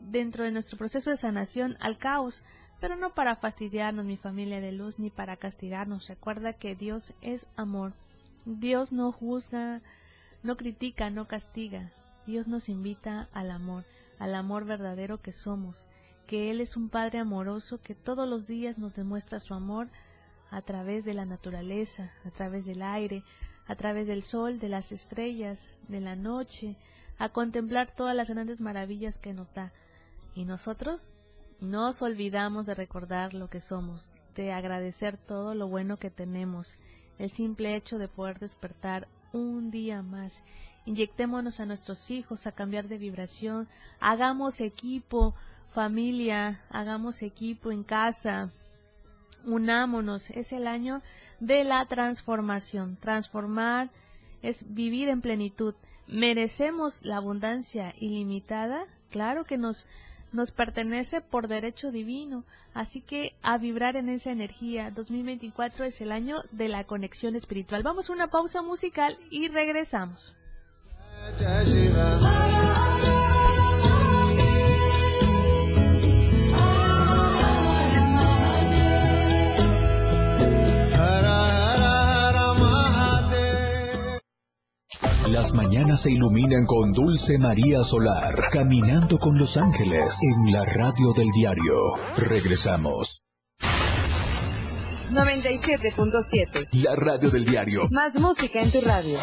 dentro 0.00 0.44
de 0.44 0.50
nuestro 0.50 0.78
proceso 0.78 1.10
de 1.10 1.16
sanación 1.16 1.76
al 1.80 1.98
caos, 1.98 2.42
pero 2.80 2.96
no 2.96 3.14
para 3.14 3.36
fastidiarnos 3.36 4.04
mi 4.04 4.16
familia 4.16 4.60
de 4.60 4.72
luz 4.72 4.98
ni 4.98 5.10
para 5.10 5.36
castigarnos. 5.36 6.08
Recuerda 6.08 6.52
que 6.52 6.74
Dios 6.74 7.12
es 7.22 7.46
amor. 7.56 7.94
Dios 8.44 8.92
no 8.92 9.10
juzga, 9.12 9.80
no 10.42 10.56
critica, 10.56 11.08
no 11.10 11.26
castiga. 11.26 11.90
Dios 12.26 12.46
nos 12.46 12.68
invita 12.68 13.28
al 13.32 13.50
amor, 13.50 13.84
al 14.18 14.34
amor 14.34 14.64
verdadero 14.64 15.20
que 15.20 15.32
somos, 15.32 15.88
que 16.26 16.50
Él 16.50 16.60
es 16.60 16.76
un 16.76 16.88
Padre 16.88 17.18
amoroso 17.18 17.80
que 17.80 17.94
todos 17.94 18.28
los 18.28 18.46
días 18.46 18.78
nos 18.78 18.94
demuestra 18.94 19.40
su 19.40 19.54
amor 19.54 19.88
a 20.50 20.62
través 20.62 21.04
de 21.04 21.14
la 21.14 21.24
naturaleza, 21.24 22.12
a 22.24 22.30
través 22.30 22.64
del 22.66 22.82
aire, 22.82 23.24
a 23.66 23.76
través 23.76 24.06
del 24.06 24.22
sol, 24.22 24.58
de 24.58 24.68
las 24.68 24.92
estrellas, 24.92 25.74
de 25.88 26.00
la 26.00 26.16
noche, 26.16 26.76
a 27.18 27.28
contemplar 27.30 27.90
todas 27.90 28.14
las 28.14 28.30
grandes 28.30 28.60
maravillas 28.60 29.18
que 29.18 29.32
nos 29.32 29.52
da. 29.54 29.72
Y 30.34 30.44
nosotros 30.44 31.12
nos 31.60 32.02
olvidamos 32.02 32.66
de 32.66 32.74
recordar 32.74 33.34
lo 33.34 33.48
que 33.48 33.60
somos, 33.60 34.12
de 34.34 34.52
agradecer 34.52 35.16
todo 35.16 35.54
lo 35.54 35.68
bueno 35.68 35.98
que 35.98 36.10
tenemos, 36.10 36.76
el 37.18 37.30
simple 37.30 37.76
hecho 37.76 37.98
de 37.98 38.08
poder 38.08 38.38
despertar 38.38 39.08
un 39.32 39.70
día 39.70 40.02
más. 40.02 40.42
Inyectémonos 40.84 41.60
a 41.60 41.66
nuestros 41.66 42.10
hijos 42.10 42.46
a 42.46 42.52
cambiar 42.52 42.88
de 42.88 42.98
vibración, 42.98 43.68
hagamos 44.00 44.60
equipo, 44.60 45.34
familia, 45.68 46.60
hagamos 46.70 47.22
equipo 47.22 47.72
en 47.72 47.84
casa, 47.84 48.50
unámonos, 49.44 50.30
es 50.30 50.52
el 50.52 50.66
año 50.66 51.02
de 51.40 51.64
la 51.64 51.86
transformación. 51.86 52.96
Transformar 52.96 53.90
es 54.42 54.74
vivir 54.74 55.08
en 55.08 55.20
plenitud, 55.20 55.74
merecemos 56.06 57.04
la 57.04 57.16
abundancia 57.16 57.94
ilimitada, 57.98 58.84
claro 59.10 59.44
que 59.44 59.58
nos 59.58 59.86
nos 60.34 60.50
pertenece 60.50 61.20
por 61.20 61.48
derecho 61.48 61.90
divino. 61.90 62.44
Así 62.74 63.00
que 63.00 63.34
a 63.42 63.56
vibrar 63.56 63.96
en 63.96 64.08
esa 64.08 64.30
energía. 64.32 64.90
2024 64.90 65.84
es 65.84 66.00
el 66.00 66.12
año 66.12 66.42
de 66.50 66.68
la 66.68 66.84
conexión 66.84 67.36
espiritual. 67.36 67.82
Vamos 67.82 68.10
a 68.10 68.12
una 68.12 68.28
pausa 68.28 68.60
musical 68.60 69.16
y 69.30 69.48
regresamos. 69.48 70.36
Las 85.34 85.52
mañanas 85.52 86.02
se 86.02 86.12
iluminan 86.12 86.64
con 86.64 86.92
Dulce 86.92 87.38
María 87.38 87.82
Solar, 87.82 88.36
caminando 88.52 89.18
con 89.18 89.36
los 89.36 89.56
ángeles 89.56 90.16
en 90.22 90.52
la 90.52 90.64
radio 90.64 91.12
del 91.12 91.26
diario. 91.32 91.74
Regresamos. 92.16 93.20
97.7. 95.10 96.68
La 96.84 96.94
radio 96.94 97.30
del 97.30 97.44
diario. 97.44 97.88
Más 97.90 98.14
música 98.20 98.62
en 98.62 98.70
tu 98.70 98.80
radio. 98.80 99.18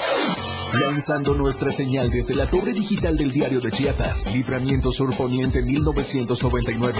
Lanzando 0.73 1.33
nuestra 1.33 1.69
señal 1.69 2.09
desde 2.09 2.35
la 2.35 2.49
torre 2.49 2.73
digital 2.73 3.15
del 3.15 3.31
diario 3.31 3.61
de 3.61 3.71
Chiapas, 3.71 4.25
Libramiento 4.33 4.91
Sur 4.91 5.15
Poniente 5.15 5.61
1999. 5.61 6.99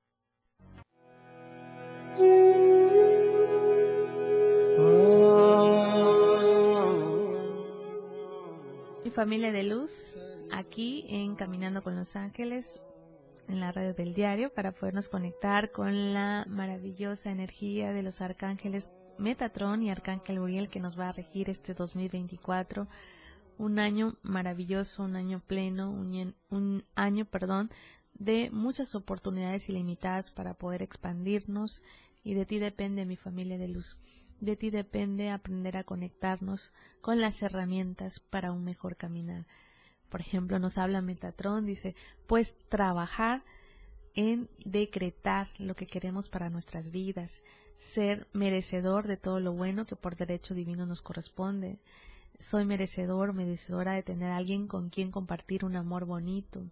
Mi 9.03 9.09
familia 9.09 9.51
de 9.51 9.63
luz, 9.63 10.17
aquí 10.51 11.05
en 11.07 11.35
Caminando 11.35 11.83
con 11.83 11.95
los 11.95 12.15
Ángeles, 12.15 12.81
en 13.47 13.61
la 13.61 13.71
radio 13.71 13.93
del 13.93 14.13
diario, 14.13 14.53
para 14.53 14.73
podernos 14.73 15.07
conectar 15.07 15.71
con 15.71 16.13
la 16.13 16.45
maravillosa 16.49 17.31
energía 17.31 17.93
de 17.93 18.03
los 18.03 18.21
arcángeles 18.21 18.91
Metatron 19.17 19.81
y 19.83 19.91
Arcángel 19.91 20.39
Uriel 20.39 20.69
que 20.69 20.79
nos 20.79 20.99
va 20.99 21.09
a 21.09 21.11
regir 21.13 21.49
este 21.49 21.73
2024. 21.73 22.87
Un 23.57 23.79
año 23.79 24.17
maravilloso, 24.23 25.03
un 25.03 25.15
año 25.15 25.41
pleno, 25.45 25.91
un, 25.91 26.35
un 26.49 26.83
año, 26.95 27.25
perdón, 27.25 27.71
de 28.21 28.51
muchas 28.51 28.93
oportunidades 28.93 29.67
ilimitadas 29.67 30.29
para 30.29 30.53
poder 30.53 30.83
expandirnos 30.83 31.81
y 32.23 32.35
de 32.35 32.45
ti 32.45 32.59
depende 32.59 33.03
mi 33.03 33.15
familia 33.15 33.57
de 33.57 33.67
luz. 33.67 33.97
De 34.39 34.55
ti 34.55 34.69
depende 34.69 35.31
aprender 35.31 35.75
a 35.75 35.83
conectarnos 35.83 36.71
con 37.01 37.19
las 37.19 37.41
herramientas 37.41 38.19
para 38.19 38.51
un 38.51 38.63
mejor 38.63 38.95
caminar. 38.95 39.47
Por 40.07 40.21
ejemplo, 40.21 40.59
nos 40.59 40.77
habla 40.77 41.01
Metatron, 41.01 41.65
dice, 41.65 41.95
pues 42.27 42.55
trabajar 42.69 43.43
en 44.13 44.49
decretar 44.65 45.47
lo 45.57 45.75
que 45.75 45.87
queremos 45.87 46.29
para 46.29 46.51
nuestras 46.51 46.91
vidas, 46.91 47.41
ser 47.77 48.27
merecedor 48.33 49.07
de 49.07 49.17
todo 49.17 49.39
lo 49.39 49.53
bueno 49.53 49.87
que 49.87 49.95
por 49.95 50.15
derecho 50.15 50.53
divino 50.53 50.85
nos 50.85 51.01
corresponde. 51.01 51.79
Soy 52.37 52.65
merecedor, 52.65 53.33
merecedora 53.33 53.93
de 53.93 54.03
tener 54.03 54.29
a 54.29 54.37
alguien 54.37 54.67
con 54.67 54.89
quien 54.89 55.09
compartir 55.09 55.65
un 55.65 55.75
amor 55.75 56.05
bonito. 56.05 56.67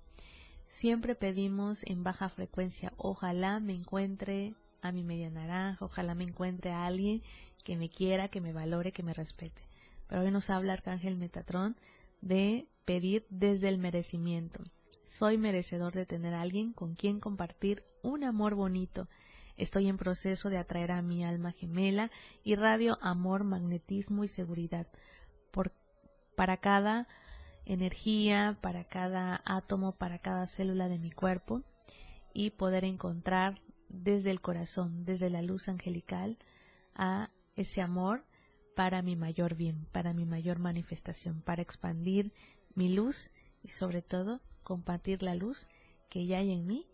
Siempre 0.70 1.16
pedimos 1.16 1.84
en 1.84 2.04
baja 2.04 2.30
frecuencia, 2.30 2.94
ojalá 2.96 3.60
me 3.60 3.74
encuentre 3.74 4.54
a 4.84 4.92
mi 4.92 5.04
media 5.04 5.32
naranja, 5.32 5.84
ojalá 5.84 6.14
me 6.14 6.24
encuentre 6.24 6.70
a 6.70 6.86
alguien 6.86 7.24
que 7.64 7.76
me 7.76 7.90
quiera, 7.90 8.28
que 8.28 8.40
me 8.40 8.54
valore, 8.54 8.92
que 8.92 9.02
me 9.02 9.16
respete. 9.16 9.64
Pero 10.08 10.22
hoy 10.22 10.32
nos 10.32 10.52
habla 10.52 10.74
Arcángel 10.74 11.18
Metatrón 11.18 11.76
de 12.22 12.68
pedir 12.86 13.26
desde 13.32 13.68
el 13.68 13.80
merecimiento. 13.80 14.64
Soy 15.06 15.40
merecedor 15.40 15.94
de 15.94 16.06
tener 16.06 16.36
a 16.36 16.42
alguien 16.42 16.72
con 16.72 16.94
quien 16.94 17.20
compartir 17.20 17.84
un 18.04 18.24
amor 18.24 18.54
bonito. 18.54 19.08
Estoy 19.58 19.88
en 19.88 19.98
proceso 19.98 20.52
de 20.52 20.60
atraer 20.60 20.92
a 20.92 21.02
mi 21.02 21.26
alma 21.26 21.52
gemela 21.52 22.12
y 22.44 22.54
radio 22.54 23.00
amor, 23.02 23.44
magnetismo 23.44 24.24
y 24.24 24.28
seguridad. 24.28 24.86
Por, 25.50 25.74
para 26.36 26.58
cada 26.58 27.08
energía, 27.70 28.58
para 28.62 28.84
cada 28.84 29.42
átomo, 29.46 29.94
para 29.94 30.18
cada 30.18 30.48
célula 30.48 30.90
de 30.90 30.98
mi 30.98 31.12
cuerpo 31.12 31.62
y 32.34 32.50
poder 32.50 32.84
encontrar 32.84 33.62
desde 33.90 34.32
el 34.32 34.42
corazón, 34.42 35.06
desde 35.06 35.30
la 35.30 35.42
luz 35.44 35.70
angelical, 35.70 36.38
a 36.96 37.30
ese 37.56 37.82
amor 37.82 38.26
para 38.76 39.02
mi 39.02 39.16
mayor 39.16 39.56
bien, 39.56 39.86
para 39.92 40.14
mi 40.14 40.26
mayor 40.26 40.60
manifestación, 40.60 41.42
para 41.42 41.62
expandir 41.62 42.34
mi 42.74 42.90
luz 42.90 43.30
y 43.64 43.70
sobre 43.70 44.02
todo 44.02 44.42
compartir 44.64 45.22
la 45.22 45.36
luz 45.36 45.68
que 46.10 46.26
ya 46.26 46.40
hay 46.40 46.52
en 46.52 46.66
mí 46.66 46.88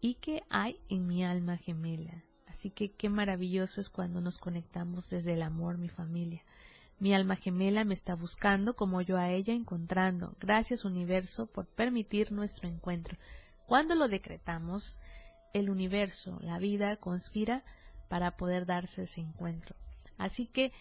y 0.00 0.14
que 0.14 0.42
hay 0.50 0.80
en 0.88 1.06
mi 1.06 1.24
alma 1.24 1.56
gemela. 1.56 2.24
Así 2.46 2.70
que 2.70 2.92
qué 2.92 3.08
maravilloso 3.08 3.80
es 3.80 3.88
cuando 3.88 4.20
nos 4.20 4.38
conectamos 4.38 5.08
desde 5.08 5.32
el 5.32 5.42
amor, 5.42 5.78
mi 5.78 5.88
familia. 5.88 6.44
Mi 7.00 7.14
alma 7.14 7.36
gemela 7.36 7.84
me 7.84 7.94
está 7.94 8.14
buscando 8.14 8.76
como 8.76 9.00
yo 9.00 9.16
a 9.16 9.30
ella 9.30 9.54
encontrando. 9.54 10.36
Gracias 10.38 10.84
universo 10.84 11.46
por 11.46 11.66
permitir 11.66 12.30
nuestro 12.30 12.68
encuentro. 12.68 13.16
Cuando 13.66 13.94
lo 13.94 14.06
decretamos, 14.06 14.98
el 15.54 15.70
universo, 15.70 16.38
la 16.42 16.58
vida 16.58 16.96
conspira 16.96 17.64
para 18.08 18.36
poder 18.36 18.66
darse 18.66 19.04
ese 19.04 19.22
encuentro. 19.22 19.74
Así 20.18 20.46
que 20.46 20.72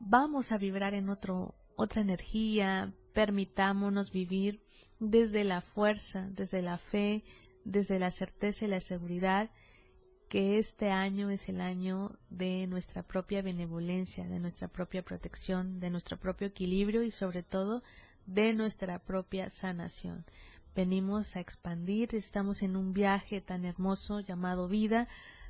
vamos 0.00 0.50
a 0.50 0.58
vibrar 0.58 0.94
en 0.94 1.08
otro, 1.08 1.54
otra 1.76 2.00
energía, 2.00 2.92
permitámonos 3.14 4.10
vivir 4.10 4.64
desde 4.98 5.44
la 5.44 5.60
fuerza, 5.60 6.28
desde 6.32 6.60
la 6.60 6.76
fe, 6.76 7.22
desde 7.64 8.00
la 8.00 8.10
certeza 8.10 8.64
y 8.64 8.68
la 8.68 8.80
seguridad 8.80 9.50
que 10.28 10.58
este 10.58 10.90
año 10.90 11.30
es 11.30 11.48
el 11.48 11.60
año 11.60 12.16
de 12.30 12.66
nuestra 12.66 13.02
propia 13.02 13.42
benevolencia, 13.42 14.26
de 14.26 14.40
nuestra 14.40 14.68
propia 14.68 15.02
protección, 15.02 15.78
de 15.78 15.90
nuestro 15.90 16.16
propio 16.16 16.48
equilibrio 16.48 17.02
y 17.02 17.10
sobre 17.10 17.42
todo 17.42 17.82
de 18.26 18.52
nuestra 18.52 18.98
propia 18.98 19.50
sanación. 19.50 20.24
Venimos 20.74 21.36
a 21.36 21.40
expandir, 21.40 22.14
estamos 22.14 22.62
en 22.62 22.76
un 22.76 22.92
viaje 22.92 23.40
tan 23.40 23.64
hermoso 23.64 24.20
llamado 24.20 24.68
vida. 24.68 25.08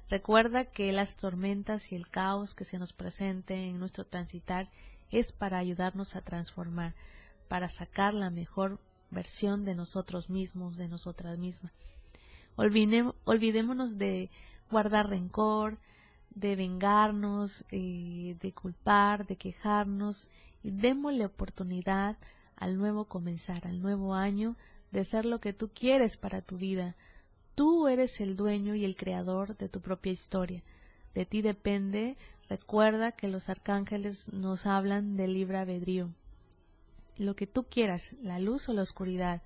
Recuerda 0.09 0.67
que 0.67 0.93
las 0.93 1.17
tormentas 1.17 1.91
y 1.91 1.97
el 1.97 2.09
caos 2.09 2.55
que 2.55 2.65
se 2.65 2.79
nos 2.79 2.93
presente 2.93 3.69
en 3.69 3.81
nuestro 3.81 4.05
transitar 4.05 4.71
es 5.11 5.33
para 5.33 5.59
ayudarnos 5.59 6.17
a 6.17 6.21
transformar, 6.21 6.95
para 7.49 7.69
sacar 7.69 8.13
la 8.15 8.31
mejor 8.31 8.79
versión 9.11 9.65
de 9.65 9.75
nosotros 9.75 10.29
mismos, 10.29 10.77
de 10.77 10.89
nosotras 10.89 11.39
mismas. 11.39 11.73
olvidémonos 12.57 13.99
de 13.99 14.31
guardar 14.71 15.09
rencor, 15.09 15.79
de 16.31 16.55
vengarnos, 16.55 17.65
eh, 17.71 18.37
de 18.41 18.53
culpar, 18.53 19.27
de 19.27 19.37
quejarnos 19.37 20.29
y 20.63 20.71
démosle 20.71 21.25
oportunidad 21.25 22.17
al 22.57 22.77
nuevo 22.77 23.07
comenzar, 23.07 23.67
al 23.67 23.81
nuevo 23.81 24.15
año, 24.15 24.57
de 24.91 25.05
ser 25.05 25.25
lo 25.25 25.41
que 25.41 25.53
tú 25.53 25.71
quieres 25.75 26.17
para 26.17 26.43
tu 26.43 26.57
vida. 26.59 26.95
Tú 27.55 27.89
eres 27.89 28.21
el 28.21 28.37
dueño 28.37 28.75
y 28.75 28.85
el 28.85 28.97
creador 28.97 29.57
de 29.57 29.69
tu 29.69 29.81
propia 29.81 30.13
historia. 30.13 30.63
De 31.15 31.25
ti 31.25 31.41
depende, 31.41 32.17
recuerda 32.49 33.13
que 33.13 33.29
los 33.29 33.49
arcángeles 33.49 34.31
nos 34.33 34.67
hablan 34.67 35.17
de 35.17 35.29
libre 35.29 35.59
albedrío. 35.59 36.11
Lo 37.17 37.35
que 37.35 37.47
tú 37.47 37.65
quieras, 37.65 38.15
la 38.23 38.39
luz 38.39 38.69
o 38.69 38.75
la 38.75 38.83
oscuridad, 38.83 39.41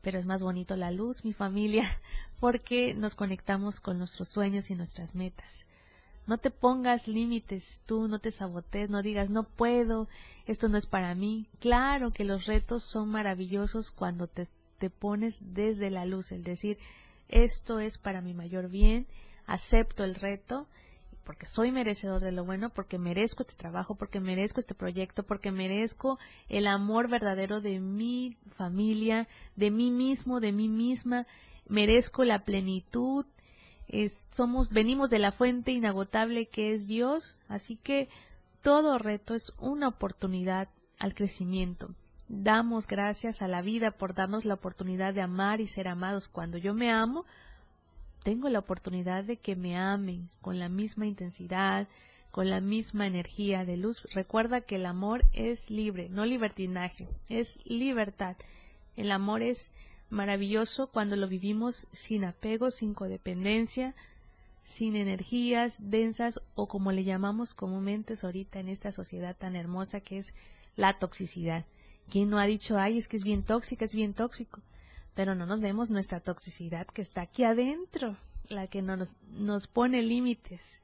pero 0.00 0.18
es 0.18 0.24
más 0.24 0.42
bonito 0.42 0.74
la 0.76 0.90
luz, 0.90 1.24
mi 1.24 1.34
familia, 1.34 1.84
porque 2.40 2.94
nos 2.94 3.14
conectamos 3.14 3.80
con 3.80 3.98
nuestros 3.98 4.28
sueños 4.28 4.70
y 4.70 4.74
nuestras 4.74 5.14
metas. 5.14 5.64
No 6.26 6.38
te 6.38 6.50
pongas 6.50 7.08
límites, 7.08 7.80
tú 7.86 8.06
no 8.06 8.18
te 8.18 8.30
sabotees, 8.30 8.90
no 8.90 9.02
digas 9.02 9.30
no 9.30 9.44
puedo, 9.44 10.08
esto 10.46 10.68
no 10.68 10.76
es 10.76 10.86
para 10.86 11.14
mí. 11.14 11.48
Claro 11.58 12.12
que 12.12 12.24
los 12.24 12.46
retos 12.46 12.84
son 12.84 13.08
maravillosos 13.08 13.90
cuando 13.90 14.26
te, 14.26 14.46
te 14.78 14.90
pones 14.90 15.54
desde 15.54 15.90
la 15.90 16.04
luz, 16.04 16.32
el 16.32 16.44
decir 16.44 16.78
esto 17.28 17.80
es 17.80 17.98
para 17.98 18.20
mi 18.20 18.34
mayor 18.34 18.68
bien, 18.68 19.06
acepto 19.46 20.04
el 20.04 20.14
reto, 20.14 20.66
porque 21.24 21.44
soy 21.44 21.72
merecedor 21.72 22.22
de 22.22 22.32
lo 22.32 22.44
bueno, 22.44 22.70
porque 22.70 22.98
merezco 22.98 23.42
este 23.42 23.54
trabajo, 23.54 23.96
porque 23.96 24.18
merezco 24.18 24.60
este 24.60 24.74
proyecto, 24.74 25.24
porque 25.24 25.52
merezco 25.52 26.18
el 26.48 26.66
amor 26.66 27.08
verdadero 27.08 27.60
de 27.60 27.80
mi 27.80 28.38
familia, 28.56 29.28
de 29.54 29.70
mí 29.70 29.90
mismo, 29.90 30.40
de 30.40 30.52
mí 30.52 30.68
misma, 30.68 31.26
merezco 31.68 32.24
la 32.24 32.44
plenitud, 32.44 33.26
somos, 34.30 34.68
venimos 34.70 35.10
de 35.10 35.18
la 35.18 35.32
fuente 35.32 35.72
inagotable 35.72 36.46
que 36.46 36.74
es 36.74 36.86
Dios, 36.86 37.36
así 37.48 37.76
que 37.76 38.08
todo 38.62 38.98
reto 38.98 39.34
es 39.34 39.54
una 39.58 39.88
oportunidad 39.88 40.68
al 40.98 41.14
crecimiento. 41.14 41.94
Damos 42.28 42.86
gracias 42.86 43.40
a 43.40 43.48
la 43.48 43.62
vida 43.62 43.90
por 43.90 44.14
darnos 44.14 44.44
la 44.44 44.54
oportunidad 44.54 45.14
de 45.14 45.22
amar 45.22 45.60
y 45.60 45.66
ser 45.66 45.88
amados. 45.88 46.28
Cuando 46.28 46.58
yo 46.58 46.74
me 46.74 46.90
amo, 46.90 47.24
tengo 48.22 48.50
la 48.50 48.58
oportunidad 48.58 49.24
de 49.24 49.38
que 49.38 49.56
me 49.56 49.78
amen 49.78 50.28
con 50.42 50.58
la 50.58 50.68
misma 50.68 51.06
intensidad, 51.06 51.88
con 52.30 52.50
la 52.50 52.60
misma 52.60 53.06
energía 53.06 53.64
de 53.64 53.78
luz. 53.78 54.02
Recuerda 54.12 54.60
que 54.60 54.76
el 54.76 54.84
amor 54.84 55.24
es 55.32 55.70
libre, 55.70 56.10
no 56.10 56.26
libertinaje, 56.26 57.08
es 57.30 57.58
libertad. 57.64 58.36
El 58.96 59.12
amor 59.12 59.40
es 59.40 59.70
maravilloso 60.10 60.88
cuando 60.88 61.16
lo 61.16 61.28
vivimos 61.28 61.88
sin 61.92 62.24
apego, 62.24 62.70
sin 62.70 62.94
codependencia, 62.94 63.94
sin 64.64 64.96
energías 64.96 65.76
densas 65.80 66.40
o 66.54 66.68
como 66.68 66.92
le 66.92 67.04
llamamos 67.04 67.54
comúnmente 67.54 68.14
ahorita 68.22 68.60
en 68.60 68.68
esta 68.68 68.92
sociedad 68.92 69.36
tan 69.36 69.56
hermosa 69.56 70.00
que 70.00 70.18
es 70.18 70.34
la 70.76 70.98
toxicidad. 70.98 71.64
¿Quién 72.10 72.30
no 72.30 72.38
ha 72.38 72.46
dicho, 72.46 72.78
ay, 72.78 72.98
es 72.98 73.08
que 73.08 73.16
es 73.16 73.24
bien 73.24 73.42
tóxica, 73.42 73.84
es 73.84 73.94
bien 73.94 74.14
tóxico? 74.14 74.60
Pero 75.14 75.34
no 75.34 75.46
nos 75.46 75.60
vemos 75.60 75.90
nuestra 75.90 76.20
toxicidad 76.20 76.86
que 76.86 77.02
está 77.02 77.22
aquí 77.22 77.44
adentro, 77.44 78.16
la 78.48 78.66
que 78.66 78.82
nos, 78.82 79.10
nos 79.30 79.66
pone 79.66 80.02
límites, 80.02 80.80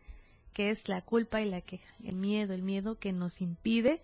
que 0.52 0.70
es 0.70 0.88
la 0.88 1.00
culpa 1.02 1.40
y 1.40 1.48
la 1.48 1.60
queja, 1.60 1.94
el 2.02 2.16
miedo, 2.16 2.52
el 2.52 2.62
miedo 2.62 2.98
que 2.98 3.12
nos 3.12 3.40
impide 3.40 4.02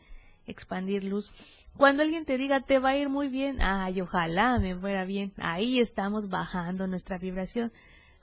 expandir 0.50 1.04
luz. 1.04 1.32
Cuando 1.76 2.02
alguien 2.02 2.24
te 2.24 2.36
diga 2.36 2.60
te 2.60 2.78
va 2.78 2.90
a 2.90 2.96
ir 2.96 3.08
muy 3.08 3.28
bien, 3.28 3.62
ay, 3.62 4.00
ojalá 4.00 4.58
me 4.58 4.76
fuera 4.76 5.04
bien, 5.04 5.32
ahí 5.38 5.80
estamos 5.80 6.28
bajando 6.28 6.86
nuestra 6.86 7.18
vibración. 7.18 7.72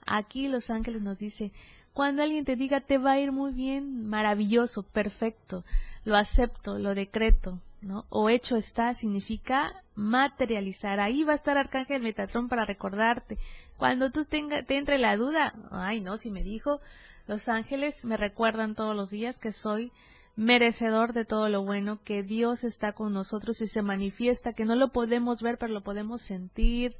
Aquí 0.06 0.48
Los 0.48 0.70
Ángeles 0.70 1.02
nos 1.02 1.18
dice, 1.18 1.52
cuando 1.92 2.22
alguien 2.22 2.44
te 2.44 2.56
diga 2.56 2.80
te 2.80 2.98
va 2.98 3.12
a 3.12 3.18
ir 3.18 3.32
muy 3.32 3.52
bien, 3.52 4.06
maravilloso, 4.06 4.84
perfecto, 4.84 5.64
lo 6.04 6.16
acepto, 6.16 6.78
lo 6.78 6.94
decreto, 6.94 7.60
¿no? 7.80 8.06
O 8.08 8.28
hecho 8.30 8.56
está 8.56 8.94
significa 8.94 9.82
materializar. 9.94 11.00
Ahí 11.00 11.24
va 11.24 11.32
a 11.32 11.36
estar 11.36 11.58
Arcángel 11.58 12.02
Metatrón 12.02 12.48
para 12.48 12.64
recordarte. 12.64 13.38
Cuando 13.76 14.10
tú 14.10 14.24
tenga, 14.24 14.62
te 14.62 14.76
entre 14.76 14.98
la 14.98 15.16
duda, 15.16 15.54
ay 15.70 16.00
no, 16.00 16.16
si 16.16 16.30
me 16.30 16.42
dijo, 16.42 16.80
los 17.26 17.48
ángeles 17.48 18.04
me 18.04 18.16
recuerdan 18.16 18.74
todos 18.74 18.94
los 18.94 19.10
días 19.10 19.38
que 19.38 19.52
soy 19.52 19.92
merecedor 20.38 21.14
de 21.14 21.24
todo 21.24 21.48
lo 21.48 21.64
bueno, 21.64 21.98
que 22.04 22.22
Dios 22.22 22.62
está 22.62 22.92
con 22.92 23.12
nosotros 23.12 23.60
y 23.60 23.66
se 23.66 23.82
manifiesta, 23.82 24.52
que 24.52 24.64
no 24.64 24.76
lo 24.76 24.92
podemos 24.92 25.42
ver, 25.42 25.58
pero 25.58 25.72
lo 25.72 25.82
podemos 25.82 26.22
sentir, 26.22 26.94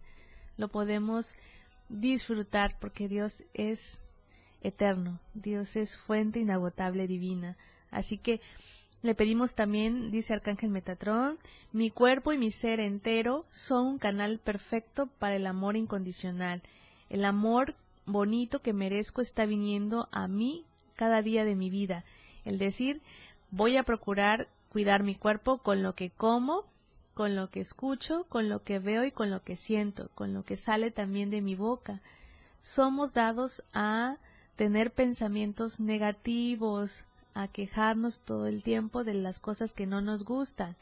lo 0.56 0.66
podemos 0.66 1.36
disfrutar, 1.88 2.76
porque 2.80 3.06
Dios 3.06 3.44
es 3.54 4.08
eterno, 4.60 5.20
Dios 5.34 5.76
es 5.76 5.96
fuente 5.96 6.40
inagotable 6.40 7.06
divina. 7.06 7.56
Así 7.92 8.18
que 8.18 8.40
le 9.02 9.14
pedimos 9.14 9.54
también, 9.54 10.10
dice 10.10 10.34
Arcángel 10.34 10.70
Metatrón, 10.70 11.38
mi 11.70 11.90
cuerpo 11.90 12.32
y 12.32 12.38
mi 12.38 12.50
ser 12.50 12.80
entero 12.80 13.46
son 13.50 13.86
un 13.86 13.98
canal 13.98 14.40
perfecto 14.40 15.06
para 15.20 15.36
el 15.36 15.46
amor 15.46 15.76
incondicional. 15.76 16.60
El 17.08 17.24
amor 17.24 17.76
bonito 18.04 18.62
que 18.62 18.72
merezco 18.72 19.22
está 19.22 19.46
viniendo 19.46 20.08
a 20.10 20.26
mí 20.26 20.64
cada 20.96 21.22
día 21.22 21.44
de 21.44 21.54
mi 21.54 21.70
vida. 21.70 22.04
El 22.48 22.56
decir, 22.58 23.02
voy 23.50 23.76
a 23.76 23.82
procurar 23.82 24.48
cuidar 24.70 25.02
mi 25.02 25.14
cuerpo 25.14 25.58
con 25.58 25.82
lo 25.82 25.94
que 25.94 26.10
como, 26.10 26.64
con 27.14 27.34
lo 27.34 27.50
que 27.50 27.60
escucho, 27.60 28.24
con 28.28 28.48
lo 28.48 28.62
que 28.62 28.78
veo 28.78 29.04
y 29.04 29.10
con 29.10 29.30
lo 29.30 29.42
que 29.42 29.56
siento, 29.56 30.10
con 30.14 30.34
lo 30.34 30.44
que 30.44 30.56
sale 30.56 30.90
también 30.90 31.30
de 31.30 31.40
mi 31.40 31.54
boca. 31.54 32.00
Somos 32.60 33.14
dados 33.14 33.62
a 33.72 34.16
tener 34.56 34.92
pensamientos 34.92 35.80
negativos, 35.80 37.04
a 37.34 37.48
quejarnos 37.48 38.20
todo 38.20 38.46
el 38.46 38.62
tiempo 38.62 39.04
de 39.04 39.14
las 39.14 39.40
cosas 39.40 39.72
que 39.72 39.86
no 39.86 40.00
nos 40.00 40.24
gustan. 40.24 40.76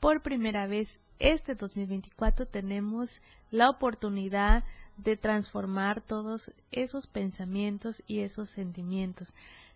Por 0.00 0.20
primera 0.20 0.66
vez 0.66 0.98
este 1.18 1.54
2024 1.54 2.46
tenemos 2.46 3.22
la 3.50 3.70
oportunidad 3.70 4.64
de 4.96 5.16
transformar 5.16 6.00
todos 6.00 6.52
esos 6.72 7.06
pensamientos 7.06 8.02
y 8.06 8.20
esos 8.20 8.50
sentimientos. 8.50 9.32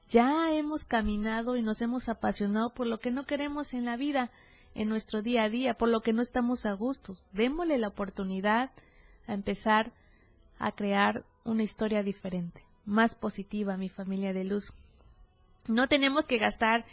Ya 0.08 0.52
hemos 0.52 0.84
caminado 0.84 1.56
y 1.56 1.62
nos 1.62 1.82
hemos 1.82 2.08
apasionado 2.08 2.70
por 2.70 2.86
lo 2.86 3.00
que 3.00 3.10
no 3.10 3.26
queremos 3.26 3.74
en 3.74 3.84
la 3.84 3.96
vida, 3.96 4.30
en 4.74 4.88
nuestro 4.88 5.22
día 5.22 5.44
a 5.44 5.48
día, 5.48 5.74
por 5.74 5.88
lo 5.88 6.00
que 6.00 6.12
no 6.12 6.22
estamos 6.22 6.64
a 6.66 6.72
gusto. 6.74 7.16
Démosle 7.32 7.78
la 7.78 7.88
oportunidad 7.88 8.70
a 9.26 9.34
empezar 9.34 9.92
a 10.58 10.72
crear 10.72 11.24
una 11.44 11.62
historia 11.62 12.02
diferente, 12.02 12.64
más 12.84 13.14
positiva, 13.14 13.76
mi 13.76 13.88
familia 13.88 14.32
de 14.32 14.44
luz. 14.44 14.72
No 15.66 15.88
tenemos 15.88 16.26
que 16.26 16.38
gastar 16.38 16.84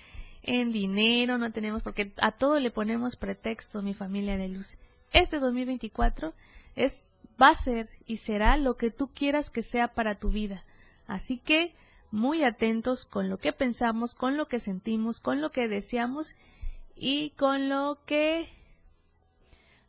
en 0.41 0.71
dinero, 0.71 1.37
no 1.37 1.51
tenemos 1.51 1.83
porque 1.83 2.11
a 2.21 2.31
todo 2.31 2.59
le 2.59 2.71
ponemos 2.71 3.15
pretexto, 3.15 3.81
mi 3.81 3.93
familia 3.93 4.37
de 4.37 4.49
luz. 4.49 4.75
Este 5.11 5.39
2024 5.39 6.33
es 6.75 7.13
va 7.41 7.49
a 7.49 7.55
ser 7.55 7.87
y 8.05 8.17
será 8.17 8.57
lo 8.57 8.75
que 8.75 8.91
tú 8.91 9.09
quieras 9.13 9.49
que 9.49 9.63
sea 9.63 9.89
para 9.89 10.15
tu 10.15 10.29
vida. 10.29 10.63
Así 11.07 11.37
que 11.37 11.73
muy 12.13 12.43
atentos 12.43 13.05
con 13.05 13.27
lo 13.27 13.39
que 13.39 13.53
pensamos, 13.53 14.13
con 14.13 14.37
lo 14.37 14.47
que 14.47 14.59
sentimos, 14.59 15.19
con 15.19 15.41
lo 15.41 15.49
que 15.49 15.67
deseamos 15.67 16.35
y 16.95 17.31
con 17.31 17.69
lo 17.69 17.97
que 18.05 18.47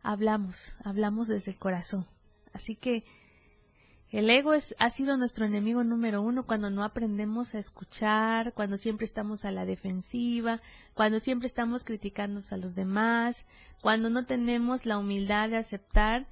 hablamos, 0.02 0.78
hablamos 0.82 1.28
desde 1.28 1.50
el 1.50 1.58
corazón. 1.58 2.06
Así 2.54 2.76
que 2.76 3.04
el 4.08 4.30
ego 4.30 4.54
es, 4.54 4.74
ha 4.78 4.88
sido 4.88 5.18
nuestro 5.18 5.44
enemigo 5.44 5.84
número 5.84 6.22
uno 6.22 6.46
cuando 6.46 6.70
no 6.70 6.82
aprendemos 6.82 7.54
a 7.54 7.58
escuchar, 7.58 8.54
cuando 8.54 8.78
siempre 8.78 9.04
estamos 9.04 9.44
a 9.44 9.50
la 9.50 9.66
defensiva, 9.66 10.62
cuando 10.94 11.20
siempre 11.20 11.46
estamos 11.46 11.84
criticando 11.84 12.40
a 12.50 12.56
los 12.56 12.74
demás, 12.74 13.44
cuando 13.82 14.08
no 14.08 14.24
tenemos 14.24 14.86
la 14.86 14.96
humildad 14.96 15.50
de 15.50 15.58
aceptar 15.58 16.26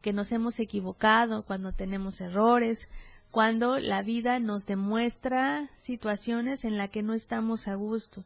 que 0.00 0.12
nos 0.12 0.32
hemos 0.32 0.58
equivocado, 0.58 1.44
cuando 1.44 1.72
tenemos 1.72 2.20
errores, 2.20 2.88
cuando 3.30 3.78
la 3.78 4.02
vida 4.02 4.38
nos 4.38 4.66
demuestra 4.66 5.68
situaciones 5.74 6.64
en 6.64 6.78
las 6.78 6.90
que 6.90 7.02
no 7.02 7.12
estamos 7.12 7.68
a 7.68 7.74
gusto. 7.74 8.24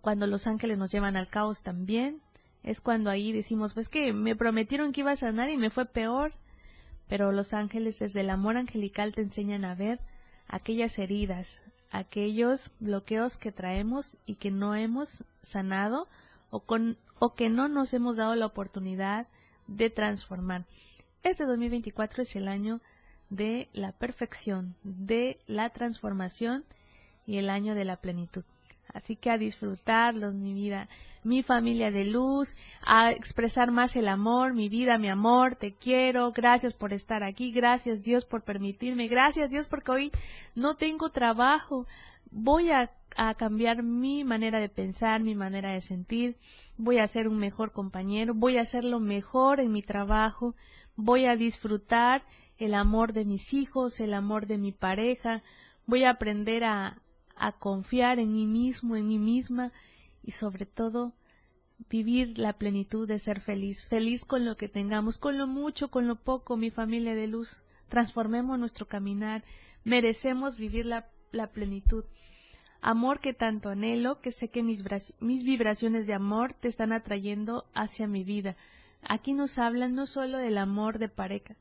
Cuando 0.00 0.26
los 0.26 0.46
ángeles 0.46 0.78
nos 0.78 0.90
llevan 0.90 1.16
al 1.16 1.28
caos 1.28 1.62
también, 1.62 2.22
es 2.62 2.80
cuando 2.80 3.10
ahí 3.10 3.32
decimos, 3.32 3.74
pues 3.74 3.88
que 3.88 4.12
me 4.12 4.34
prometieron 4.34 4.92
que 4.92 5.02
iba 5.02 5.12
a 5.12 5.16
sanar 5.16 5.50
y 5.50 5.56
me 5.56 5.70
fue 5.70 5.84
peor. 5.84 6.32
Pero 7.08 7.30
los 7.30 7.54
ángeles 7.54 7.98
desde 8.00 8.20
el 8.20 8.30
amor 8.30 8.56
angelical 8.56 9.14
te 9.14 9.20
enseñan 9.20 9.64
a 9.64 9.74
ver 9.74 10.00
aquellas 10.48 10.98
heridas, 10.98 11.60
aquellos 11.90 12.70
bloqueos 12.80 13.36
que 13.36 13.52
traemos 13.52 14.18
y 14.26 14.36
que 14.36 14.50
no 14.50 14.74
hemos 14.74 15.24
sanado 15.42 16.08
o, 16.50 16.60
con, 16.60 16.96
o 17.18 17.34
que 17.34 17.48
no 17.48 17.68
nos 17.68 17.94
hemos 17.94 18.16
dado 18.16 18.34
la 18.34 18.46
oportunidad 18.46 19.28
de 19.68 19.90
transformar. 19.90 20.64
Este 21.22 21.44
2024 21.44 22.22
es 22.22 22.34
el 22.36 22.48
año 22.48 22.80
de 23.30 23.68
la 23.72 23.92
perfección, 23.92 24.74
de 24.82 25.38
la 25.46 25.70
transformación 25.70 26.64
y 27.26 27.38
el 27.38 27.50
año 27.50 27.74
de 27.74 27.84
la 27.84 27.96
plenitud. 27.96 28.44
Así 28.92 29.16
que 29.16 29.30
a 29.30 29.38
disfrutarlos, 29.38 30.34
mi 30.34 30.54
vida, 30.54 30.88
mi 31.26 31.42
familia 31.42 31.90
de 31.90 32.04
luz, 32.04 32.54
a 32.82 33.10
expresar 33.10 33.72
más 33.72 33.96
el 33.96 34.06
amor, 34.06 34.54
mi 34.54 34.68
vida, 34.68 34.96
mi 34.96 35.08
amor, 35.08 35.56
te 35.56 35.74
quiero, 35.74 36.30
gracias 36.30 36.72
por 36.72 36.92
estar 36.92 37.24
aquí, 37.24 37.50
gracias 37.50 38.02
Dios 38.02 38.24
por 38.24 38.42
permitirme, 38.42 39.08
gracias 39.08 39.50
Dios 39.50 39.66
porque 39.66 39.90
hoy 39.90 40.12
no 40.54 40.76
tengo 40.76 41.10
trabajo, 41.10 41.86
voy 42.30 42.70
a, 42.70 42.92
cambiar 43.38 43.82
mi 43.82 44.24
manera 44.24 44.60
de 44.60 44.68
pensar, 44.68 45.22
mi 45.22 45.34
manera 45.34 45.70
de 45.70 45.80
sentir, 45.80 46.36
voy 46.76 46.98
a 46.98 47.06
ser 47.06 47.28
un 47.28 47.38
mejor 47.38 47.72
compañero, 47.72 48.34
voy 48.34 48.58
a 48.58 48.60
hacerlo 48.60 49.00
mejor 49.00 49.58
en 49.58 49.72
mi 49.72 49.80
trabajo, 49.80 50.54
voy 50.96 51.24
a 51.24 51.34
disfrutar 51.34 52.24
el 52.58 52.74
amor 52.74 53.12
de 53.12 53.24
mis 53.24 53.54
hijos, 53.54 54.00
el 54.00 54.14
amor 54.14 54.46
de 54.46 54.58
mi 54.58 54.72
pareja, 54.72 55.42
voy 55.86 56.04
a 56.04 56.10
aprender 56.10 56.64
a, 56.64 57.00
a 57.36 57.52
confiar 57.52 58.18
en 58.18 58.32
mí 58.32 58.46
mismo, 58.46 58.96
en 58.96 59.08
mí 59.08 59.18
misma 59.18 59.72
y 60.22 60.32
sobre 60.32 60.66
todo 60.66 61.12
vivir 61.90 62.38
la 62.38 62.54
plenitud 62.54 63.06
de 63.06 63.18
ser 63.18 63.40
feliz, 63.40 63.84
feliz 63.84 64.24
con 64.24 64.44
lo 64.44 64.56
que 64.56 64.68
tengamos, 64.68 65.18
con 65.18 65.38
lo 65.38 65.46
mucho, 65.46 65.90
con 65.90 66.08
lo 66.08 66.16
poco, 66.16 66.56
mi 66.56 66.70
familia 66.70 67.14
de 67.14 67.26
luz. 67.26 67.60
Transformemos 67.88 68.58
nuestro 68.58 68.86
caminar, 68.86 69.44
merecemos 69.84 70.56
vivir 70.56 70.86
la, 70.86 71.08
la 71.32 71.48
plenitud. 71.48 72.04
Amor 72.80 73.20
que 73.20 73.32
tanto 73.32 73.68
anhelo, 73.68 74.20
que 74.20 74.32
sé 74.32 74.48
que 74.48 74.62
mis, 74.62 74.84
mis 75.20 75.44
vibraciones 75.44 76.06
de 76.06 76.14
amor 76.14 76.52
te 76.52 76.68
están 76.68 76.92
atrayendo 76.92 77.66
hacia 77.74 78.06
mi 78.06 78.24
vida. 78.24 78.56
Aquí 79.02 79.32
nos 79.32 79.58
hablan 79.58 79.94
no 79.94 80.06
solo 80.06 80.38
del 80.38 80.58
amor 80.58 80.98
de 80.98 81.08
pareja, 81.08 81.56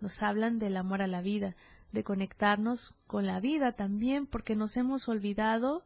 nos 0.00 0.22
hablan 0.22 0.58
del 0.58 0.76
amor 0.76 1.02
a 1.02 1.06
la 1.06 1.22
vida, 1.22 1.56
de 1.92 2.04
conectarnos 2.04 2.94
con 3.06 3.26
la 3.26 3.40
vida 3.40 3.72
también, 3.72 4.26
porque 4.26 4.56
nos 4.56 4.76
hemos 4.76 5.08
olvidado 5.08 5.84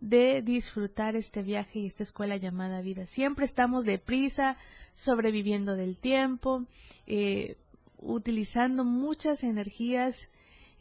de 0.00 0.42
disfrutar 0.42 1.16
este 1.16 1.42
viaje 1.42 1.80
y 1.80 1.86
esta 1.86 2.02
escuela 2.02 2.36
llamada 2.36 2.82
vida. 2.82 3.06
Siempre 3.06 3.44
estamos 3.44 3.84
deprisa, 3.84 4.56
sobreviviendo 4.92 5.76
del 5.76 5.96
tiempo, 5.98 6.66
eh, 7.06 7.56
utilizando 7.98 8.84
muchas 8.84 9.42
energías 9.44 10.28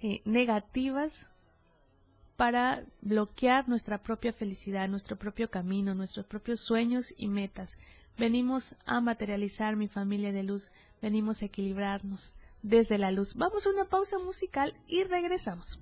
eh, 0.01 0.21
negativas 0.25 1.27
para 2.35 2.83
bloquear 3.01 3.69
nuestra 3.69 4.03
propia 4.03 4.33
felicidad, 4.33 4.89
nuestro 4.89 5.17
propio 5.17 5.49
camino, 5.49 5.95
nuestros 5.95 6.25
propios 6.25 6.59
sueños 6.59 7.13
y 7.17 7.27
metas. 7.27 7.77
Venimos 8.17 8.75
a 8.85 8.99
materializar 9.01 9.75
mi 9.75 9.87
familia 9.87 10.31
de 10.31 10.43
luz, 10.43 10.71
venimos 11.01 11.41
a 11.41 11.45
equilibrarnos 11.45 12.35
desde 12.63 12.97
la 12.97 13.11
luz. 13.11 13.35
Vamos 13.35 13.67
a 13.67 13.69
una 13.69 13.85
pausa 13.85 14.17
musical 14.17 14.75
y 14.87 15.03
regresamos. 15.03 15.79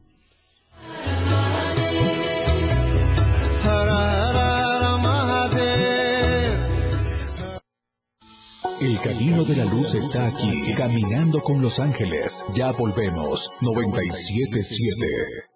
El 8.81 8.99
camino 8.99 9.43
de 9.43 9.55
la 9.57 9.65
luz 9.65 9.93
está 9.93 10.25
aquí, 10.25 10.73
caminando 10.75 11.41
con 11.41 11.61
los 11.61 11.79
ángeles. 11.79 12.43
Ya 12.51 12.71
volvemos. 12.71 13.51
977. 13.61 15.50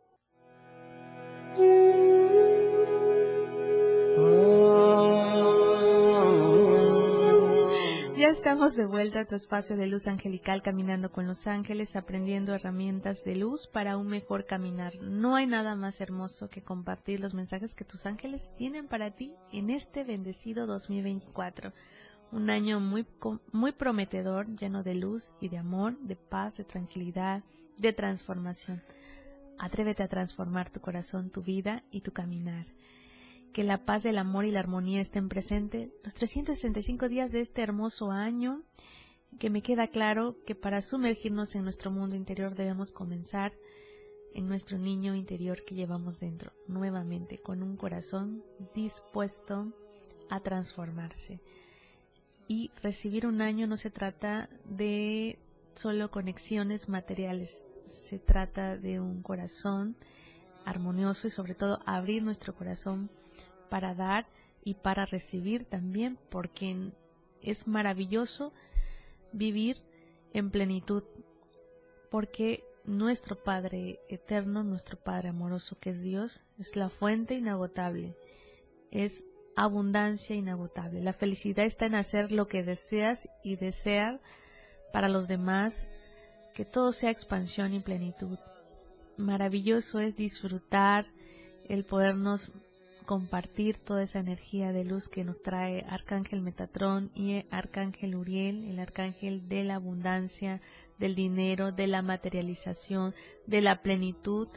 Estamos 8.56 8.78
de 8.78 8.86
vuelta 8.86 9.20
a 9.20 9.26
tu 9.26 9.36
espacio 9.36 9.76
de 9.76 9.86
luz 9.86 10.08
angelical 10.08 10.62
caminando 10.62 11.12
con 11.12 11.28
los 11.28 11.46
ángeles, 11.46 11.98
aprendiendo 11.98 12.54
herramientas 12.54 13.26
de 13.26 13.36
luz 13.36 13.68
para 13.68 13.98
un 13.98 14.08
mejor 14.08 14.46
caminar. 14.46 14.96
No 15.02 15.36
hay 15.36 15.46
nada 15.46 15.76
más 15.76 16.00
hermoso 16.00 16.50
que 16.50 16.64
compartir 16.64 17.20
los 17.20 17.34
mensajes 17.34 17.76
que 17.76 17.84
tus 17.84 18.06
ángeles 18.06 18.52
tienen 18.58 18.88
para 18.88 19.12
ti 19.12 19.34
en 19.52 19.70
este 19.70 20.06
bendecido 20.06 20.68
2024 20.68 21.74
un 22.32 22.50
año 22.50 22.80
muy, 22.80 23.06
muy 23.52 23.74
prometedor, 23.74 24.48
lleno 24.56 24.84
de 24.84 24.96
luz 24.96 25.34
y 25.42 25.50
de 25.50 25.58
amor, 25.58 26.00
de 26.00 26.16
paz, 26.16 26.56
de 26.56 26.64
tranquilidad, 26.64 27.44
de 27.78 27.92
transformación. 27.92 28.82
Atrévete 29.60 30.02
a 30.02 30.08
transformar 30.08 30.70
tu 30.70 30.80
corazón, 30.80 31.30
tu 31.30 31.42
vida 31.42 31.84
y 31.92 32.00
tu 32.02 32.14
caminar. 32.14 32.68
Que 33.56 33.64
la 33.64 33.86
paz, 33.86 34.04
el 34.04 34.18
amor 34.18 34.44
y 34.44 34.52
la 34.52 34.60
armonía 34.60 35.00
estén 35.00 35.30
presentes. 35.30 35.90
Los 36.04 36.14
365 36.14 37.08
días 37.08 37.32
de 37.32 37.40
este 37.40 37.62
hermoso 37.62 38.12
año, 38.12 38.64
que 39.40 39.50
me 39.50 39.62
queda 39.62 39.88
claro 39.88 40.36
que 40.46 40.56
para 40.56 40.82
sumergirnos 40.82 41.56
en 41.56 41.64
nuestro 41.64 41.90
mundo 41.90 42.18
interior 42.18 42.54
debemos 42.54 42.92
comenzar 42.92 43.54
en 44.34 44.50
nuestro 44.50 44.78
niño 44.78 45.16
interior 45.16 45.64
que 45.64 45.74
llevamos 45.74 46.20
dentro, 46.20 46.52
nuevamente, 46.68 47.38
con 47.38 47.64
un 47.64 47.78
corazón 47.78 48.44
dispuesto 48.74 49.72
a 50.30 50.42
transformarse. 50.42 51.40
Y 52.50 52.72
recibir 52.84 53.26
un 53.26 53.40
año 53.40 53.68
no 53.68 53.78
se 53.78 53.90
trata 53.90 54.50
de 54.66 55.40
solo 55.76 56.12
conexiones 56.12 56.90
materiales, 56.90 57.66
se 57.86 58.20
trata 58.20 58.76
de 58.76 59.00
un 59.00 59.22
corazón 59.22 59.96
armonioso 60.66 61.28
y 61.28 61.30
sobre 61.30 61.56
todo 61.56 61.80
abrir 61.86 62.22
nuestro 62.22 62.54
corazón 62.54 63.10
para 63.70 63.94
dar 63.94 64.28
y 64.64 64.76
para 64.76 65.06
recibir 65.06 65.64
también, 65.66 66.18
porque 66.30 66.92
es 67.42 67.68
maravilloso 67.68 68.54
vivir 69.32 69.78
en 70.34 70.50
plenitud, 70.52 71.04
porque 72.10 72.64
nuestro 72.84 73.44
Padre 73.44 74.00
eterno, 74.10 74.64
nuestro 74.64 74.98
Padre 74.98 75.30
amoroso 75.30 75.78
que 75.80 75.92
es 75.92 76.02
Dios, 76.02 76.44
es 76.58 76.76
la 76.76 76.90
fuente 76.90 77.36
inagotable, 77.36 78.16
es 78.92 79.26
abundancia 79.56 80.36
inagotable. 80.36 81.02
La 81.02 81.14
felicidad 81.14 81.66
está 81.66 81.86
en 81.86 81.96
hacer 81.96 82.32
lo 82.32 82.48
que 82.48 82.64
deseas 82.64 83.30
y 83.44 83.56
desear 83.56 84.22
para 84.92 85.10
los 85.10 85.28
demás, 85.28 85.90
que 86.54 86.66
todo 86.66 86.92
sea 86.92 87.12
expansión 87.12 87.74
y 87.74 87.80
plenitud. 87.80 88.40
Maravilloso 89.18 90.00
es 90.00 90.16
disfrutar 90.16 91.06
el 91.68 91.86
podernos 91.86 92.52
compartir 93.06 93.78
toda 93.78 94.04
esa 94.04 94.20
energía 94.20 94.72
de 94.72 94.84
luz 94.84 95.08
que 95.08 95.24
nos 95.24 95.42
trae 95.42 95.86
Arcángel 95.90 96.42
Metatrón 96.42 97.12
y 97.14 97.46
Arcángel 97.52 98.16
Uriel, 98.16 98.66
el 98.66 98.80
Arcángel 98.80 99.48
de 99.48 99.64
la 99.64 99.76
abundancia, 99.76 100.62
del 100.98 101.16
dinero, 101.16 101.72
de 101.72 101.88
la 101.88 102.02
materialización, 102.02 103.14
de 103.48 103.62
la 103.62 103.82
plenitud. 103.82 104.48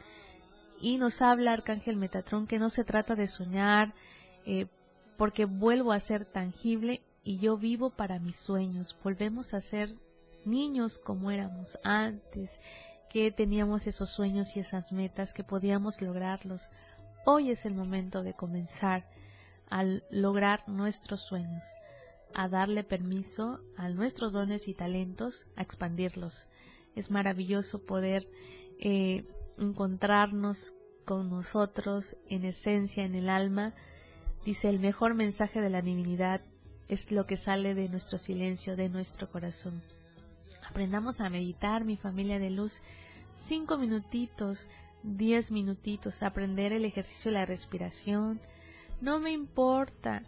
Y 0.81 0.97
nos 0.97 1.21
habla 1.21 1.53
Arcángel 1.53 1.97
Metatrón 1.97 2.47
que 2.47 2.59
no 2.59 2.69
se 2.69 2.83
trata 2.83 3.15
de 3.15 3.27
soñar, 3.27 3.93
eh, 4.45 4.67
porque 5.17 5.45
vuelvo 5.45 5.91
a 5.91 5.99
ser 5.99 6.25
tangible 6.25 7.01
y 7.23 7.39
yo 7.39 7.57
vivo 7.57 7.89
para 7.89 8.19
mis 8.19 8.37
sueños. 8.37 8.97
Volvemos 9.03 9.53
a 9.53 9.61
ser 9.61 9.95
niños 10.45 10.99
como 10.99 11.31
éramos 11.31 11.77
antes, 11.83 12.59
que 13.09 13.31
teníamos 13.31 13.87
esos 13.87 14.09
sueños 14.09 14.55
y 14.55 14.59
esas 14.59 14.91
metas, 14.91 15.33
que 15.33 15.43
podíamos 15.43 16.01
lograrlos. 16.01 16.69
Hoy 17.25 17.51
es 17.51 17.65
el 17.65 17.73
momento 17.73 18.23
de 18.23 18.33
comenzar 18.33 19.09
a 19.69 19.83
lograr 20.09 20.67
nuestros 20.67 21.21
sueños, 21.21 21.63
a 22.33 22.47
darle 22.47 22.83
permiso 22.83 23.61
a 23.77 23.89
nuestros 23.89 24.33
dones 24.33 24.67
y 24.67 24.73
talentos 24.73 25.47
a 25.55 25.61
expandirlos. 25.61 26.47
Es 26.95 27.11
maravilloso 27.11 27.85
poder 27.85 28.27
eh, 28.79 29.25
encontrarnos 29.57 30.73
con 31.05 31.29
nosotros 31.29 32.17
en 32.27 32.45
esencia, 32.45 33.03
en 33.03 33.15
el 33.15 33.29
alma, 33.29 33.73
Dice, 34.45 34.69
el 34.69 34.79
mejor 34.79 35.15
mensaje 35.15 35.59
de 35.59 35.69
la 35.69 35.81
divinidad 35.81 36.41
es 36.87 37.11
lo 37.11 37.25
que 37.25 37.35
sale 37.35 37.75
de 37.75 37.89
nuestro 37.89 38.17
silencio, 38.17 38.75
de 38.75 38.89
nuestro 38.89 39.29
corazón. 39.29 39.81
Aprendamos 40.67 41.19
a 41.19 41.29
meditar, 41.29 41.83
mi 41.83 41.97
familia 41.97 42.39
de 42.39 42.49
luz, 42.49 42.81
cinco 43.33 43.77
minutitos, 43.77 44.69
diez 45.03 45.51
minutitos, 45.51 46.23
aprender 46.23 46.73
el 46.73 46.85
ejercicio 46.85 47.31
de 47.31 47.37
la 47.37 47.45
respiración. 47.45 48.39
No 49.01 49.19
me 49.19 49.31
importa 49.31 50.23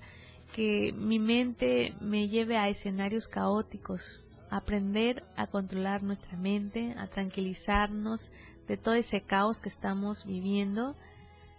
que 0.54 0.94
mi 0.94 1.20
mente 1.20 1.94
me 2.00 2.28
lleve 2.28 2.58
a 2.58 2.70
escenarios 2.70 3.28
caóticos, 3.28 4.26
aprender 4.50 5.24
a 5.36 5.48
controlar 5.48 6.04
nuestra 6.04 6.38
mente, 6.38 6.94
a 6.98 7.08
tranquilizarnos 7.08 8.32
de 8.68 8.78
todo 8.78 8.94
ese 8.96 9.22
caos 9.22 9.60
que 9.60 9.70
estamos 9.70 10.26
viviendo, 10.26 10.96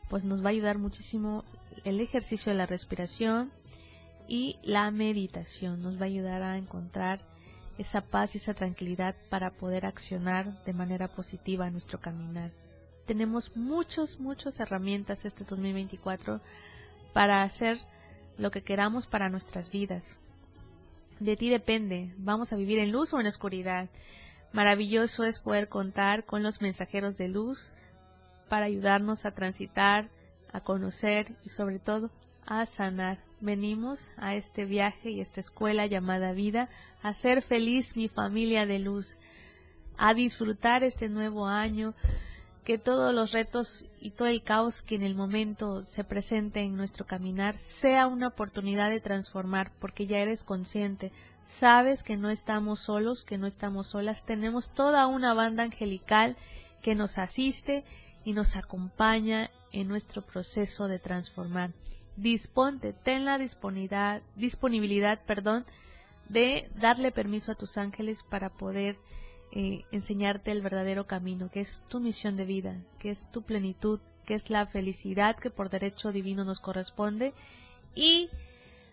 pues 0.09 0.25
nos 0.25 0.42
va 0.42 0.48
a 0.48 0.51
ayudar 0.51 0.79
muchísimo 0.79 1.44
el 1.85 2.01
ejercicio 2.01 2.53
de 2.53 2.59
la 2.59 2.66
respiración 2.66 3.51
y 4.29 4.59
la 4.62 4.90
meditación 4.90 5.83
nos 5.83 5.96
va 5.96 6.03
a 6.03 6.07
ayudar 6.07 6.42
a 6.42 6.59
encontrar 6.59 7.20
esa 7.79 8.03
paz 8.03 8.35
y 8.35 8.38
esa 8.38 8.55
tranquilidad 8.55 9.16
para 9.31 9.51
poder 9.51 9.87
accionar 9.87 10.62
de 10.64 10.72
manera 10.75 11.09
positiva 11.09 11.70
nuestro 11.70 12.01
caminar. 12.01 12.62
Tenemos 13.07 13.57
muchas, 13.57 14.21
muchas 14.21 14.61
herramientas 14.61 15.25
este 15.25 15.45
2024 15.45 16.41
para 17.12 17.43
hacer 17.43 17.79
lo 18.38 18.51
que 18.51 18.62
queramos 18.62 19.07
para 19.07 19.29
nuestras 19.29 19.71
vidas. 19.71 20.17
De 21.21 21.37
ti 21.37 21.51
depende, 21.51 22.12
vamos 22.17 22.53
a 22.53 22.57
vivir 22.57 22.79
en 22.79 22.93
luz 22.93 23.12
o 23.12 23.21
en 23.21 23.27
oscuridad. 23.27 23.88
Maravilloso 24.53 25.25
es 25.25 25.41
poder 25.41 25.69
contar 25.69 26.25
con 26.25 26.43
los 26.43 26.61
mensajeros 26.61 27.17
de 27.17 27.29
luz 27.29 27.73
para 28.49 28.67
ayudarnos 28.67 29.25
a 29.25 29.35
transitar 29.35 30.09
a 30.53 30.61
conocer 30.61 31.35
y 31.45 31.49
sobre 31.49 31.79
todo 31.79 32.11
a 32.47 32.67
sanar. 32.67 33.19
Venimos 33.41 34.11
a 34.17 34.35
este 34.35 34.65
viaje 34.65 35.11
y 35.11 35.21
esta 35.21 35.41
escuela 35.41 35.87
llamada 35.87 36.33
vida 36.33 36.69
a 37.03 37.12
ser 37.15 37.43
feliz 37.43 37.97
mi 37.97 38.09
familia 38.09 38.67
de 38.67 38.79
luz, 38.79 39.17
a 39.97 40.15
disfrutar 40.15 40.85
este 40.85 41.09
nuevo 41.09 41.47
año, 41.47 41.95
que 42.64 42.79
todos 42.79 43.12
los 43.12 43.33
retos 43.33 43.87
y 44.01 44.11
todo 44.11 44.29
el 44.29 44.42
caos 44.42 44.83
que 44.83 44.94
en 44.94 45.03
el 45.03 45.14
momento 45.14 45.83
se 45.83 46.05
presente 46.05 46.61
en 46.61 46.77
nuestro 46.77 47.07
caminar 47.07 47.57
sea 47.57 48.07
una 48.07 48.29
oportunidad 48.29 48.90
de 48.90 49.01
transformar, 49.01 49.72
porque 49.81 50.07
ya 50.07 50.18
eres 50.18 50.44
consciente, 50.44 51.11
sabes 51.44 52.03
que 52.03 52.16
no 52.16 52.31
estamos 52.31 52.81
solos, 52.81 53.25
que 53.25 53.38
no 53.38 53.46
estamos 53.46 53.88
solas, 53.88 54.25
tenemos 54.25 54.70
toda 54.70 55.09
una 55.09 55.35
banda 55.35 55.64
angelical 55.64 56.37
que 56.83 56.94
nos 56.94 57.18
asiste 57.18 57.85
y 58.25 58.33
nos 58.33 58.55
acompaña 58.55 59.51
en 59.72 59.88
nuestro 59.88 60.22
proceso 60.22 60.87
de 60.87 61.01
transformar. 61.01 61.72
Disponte, 62.16 62.92
ten 62.92 63.25
la 63.25 63.38
disponibilidad, 63.38 64.22
disponibilidad 64.37 65.20
perdón, 65.25 65.64
de 66.29 66.70
darle 66.77 67.11
permiso 67.11 67.51
a 67.51 67.57
tus 67.57 67.77
ángeles 67.77 68.22
para 68.22 68.51
poder 68.51 68.96
eh, 69.53 69.85
enseñarte 69.93 70.51
el 70.51 70.62
verdadero 70.62 71.07
camino, 71.07 71.51
que 71.51 71.61
es 71.61 71.85
tu 71.88 72.01
misión 72.01 72.37
de 72.37 72.47
vida, 72.47 72.77
que 72.99 73.11
es 73.11 73.31
tu 73.31 73.43
plenitud, 73.43 74.01
que 74.25 74.35
es 74.35 74.51
la 74.51 74.67
felicidad 74.67 75.37
que 75.37 75.51
por 75.51 75.69
derecho 75.69 76.11
divino 76.11 76.45
nos 76.45 76.59
corresponde 76.59 77.35
y 77.95 78.31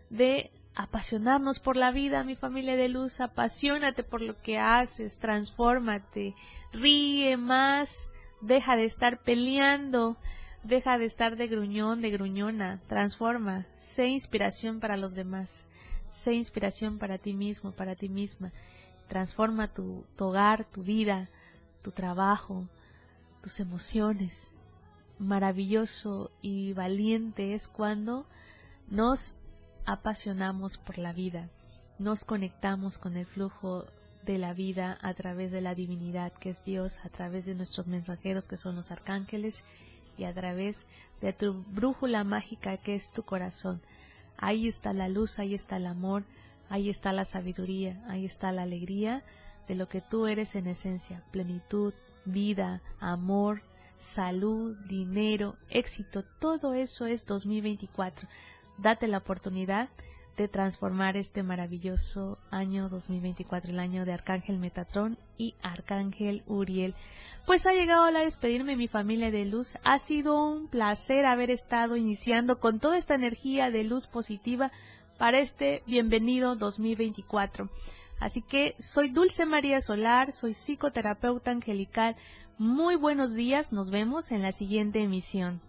de 0.10 0.52
apasionarnos 0.76 1.60
por 1.60 1.76
la 1.76 1.92
vida, 1.92 2.24
mi 2.24 2.36
familia 2.36 2.76
de 2.76 2.90
luz, 2.90 3.22
apasionate 3.22 4.04
por 4.04 4.22
lo 4.22 4.42
que 4.42 4.58
haces, 4.58 5.18
transfórmate, 5.18 6.36
ríe 6.72 7.38
más, 7.38 8.10
deja 8.42 8.76
de 8.76 8.86
estar 8.86 9.20
peleando, 9.20 10.18
deja 10.64 10.98
de 10.98 11.06
estar 11.06 11.36
de 11.38 11.48
gruñón, 11.48 12.02
de 12.02 12.12
gruñona, 12.12 12.82
transforma, 12.88 13.66
sé 13.76 14.08
inspiración 14.08 14.80
para 14.80 14.98
los 14.98 15.16
demás, 15.16 15.68
sé 16.10 16.34
inspiración 16.34 16.98
para 16.98 17.18
ti 17.18 17.34
mismo, 17.34 17.72
para 17.72 17.96
ti 17.96 18.10
misma, 18.10 18.52
transforma 19.10 19.68
tu, 19.68 20.06
hogar, 20.18 20.64
tu 20.64 20.84
vida, 20.84 21.28
tu 21.82 21.92
trabajo, 21.92 22.70
tus 23.42 23.60
emociones. 23.60 24.52
Maravilloso 25.18 26.32
y 26.42 26.72
valiente 26.72 27.54
es 27.54 27.68
cuando 27.68 28.26
nos 28.88 29.36
apasionamos 29.86 30.78
por 30.78 30.98
la 30.98 31.12
vida, 31.12 31.50
nos 31.98 32.24
conectamos 32.24 32.98
con 32.98 33.18
el 33.18 33.26
flujo 33.26 33.86
de 34.26 34.38
la 34.38 34.54
vida 34.54 34.98
a 35.02 35.14
través 35.14 35.52
de 35.52 35.62
la 35.62 35.76
divinidad 35.76 36.32
que 36.32 36.52
es 36.52 36.64
Dios, 36.64 37.00
a 37.04 37.10
través 37.10 37.46
de 37.46 37.56
nuestros 37.56 37.88
mensajeros 37.88 38.48
que 38.48 38.56
son 38.56 38.76
los 38.76 38.92
arcángeles 38.92 39.64
y 40.18 40.24
a 40.26 40.34
través 40.34 40.86
de 41.20 41.34
tu 41.34 41.64
brújula 41.64 42.24
mágica 42.24 42.78
que 42.78 42.94
es 42.94 43.12
tu 43.12 43.24
corazón. 43.24 43.82
Ahí 44.38 44.68
está 44.68 44.94
la 44.94 45.10
luz, 45.10 45.40
ahí 45.40 45.54
está 45.54 45.78
el 45.78 45.88
amor, 45.88 46.24
ahí 46.70 46.90
está 46.90 47.14
la 47.14 47.26
sabiduría, 47.26 48.04
ahí 48.08 48.26
está 48.26 48.52
la 48.52 48.64
alegría 48.64 49.24
de 49.68 49.76
lo 49.76 49.88
que 49.88 50.02
tú 50.02 50.28
eres 50.28 50.56
en 50.56 50.68
esencia, 50.68 51.24
plenitud, 51.32 51.94
vida, 52.26 52.82
amor, 53.00 53.62
salud, 53.98 54.76
dinero, 54.88 55.58
éxito, 55.70 56.24
todo 56.40 56.74
eso 56.74 57.06
es 57.06 57.26
2024 57.26 58.28
date 58.82 59.08
la 59.08 59.18
oportunidad 59.18 59.90
de 60.38 60.48
transformar 60.48 61.18
este 61.18 61.44
maravilloso 61.44 62.38
año 62.50 62.88
2024, 62.88 63.72
el 63.72 63.80
año 63.80 64.06
de 64.06 64.14
Arcángel 64.14 64.58
Metatrón 64.58 65.18
y 65.38 65.56
Arcángel 65.62 66.44
Uriel. 66.48 66.96
Pues 67.46 67.66
ha 67.66 67.74
llegado 67.74 68.10
la 68.10 68.22
despedirme 68.22 68.78
mi 68.78 68.88
familia 68.88 69.32
de 69.32 69.44
luz. 69.44 69.74
Ha 69.84 70.00
sido 70.00 70.42
un 70.42 70.68
placer 70.68 71.26
haber 71.26 71.52
estado 71.52 71.98
iniciando 71.98 72.60
con 72.60 72.80
toda 72.80 72.98
esta 72.98 73.16
energía 73.16 73.70
de 73.70 73.84
luz 73.84 74.08
positiva 74.08 74.72
para 75.20 75.38
este 75.38 75.84
bienvenido 75.86 76.56
2024. 76.56 77.70
Así 78.20 78.42
que 78.42 78.76
soy 78.80 79.10
Dulce 79.10 79.46
María 79.46 79.82
Solar, 79.82 80.32
soy 80.32 80.54
psicoterapeuta 80.54 81.52
angelical. 81.52 82.16
Muy 82.58 82.96
buenos 82.96 83.36
días, 83.36 83.72
nos 83.72 83.92
vemos 83.92 84.32
en 84.32 84.42
la 84.42 84.52
siguiente 84.52 85.04
emisión. 85.04 85.62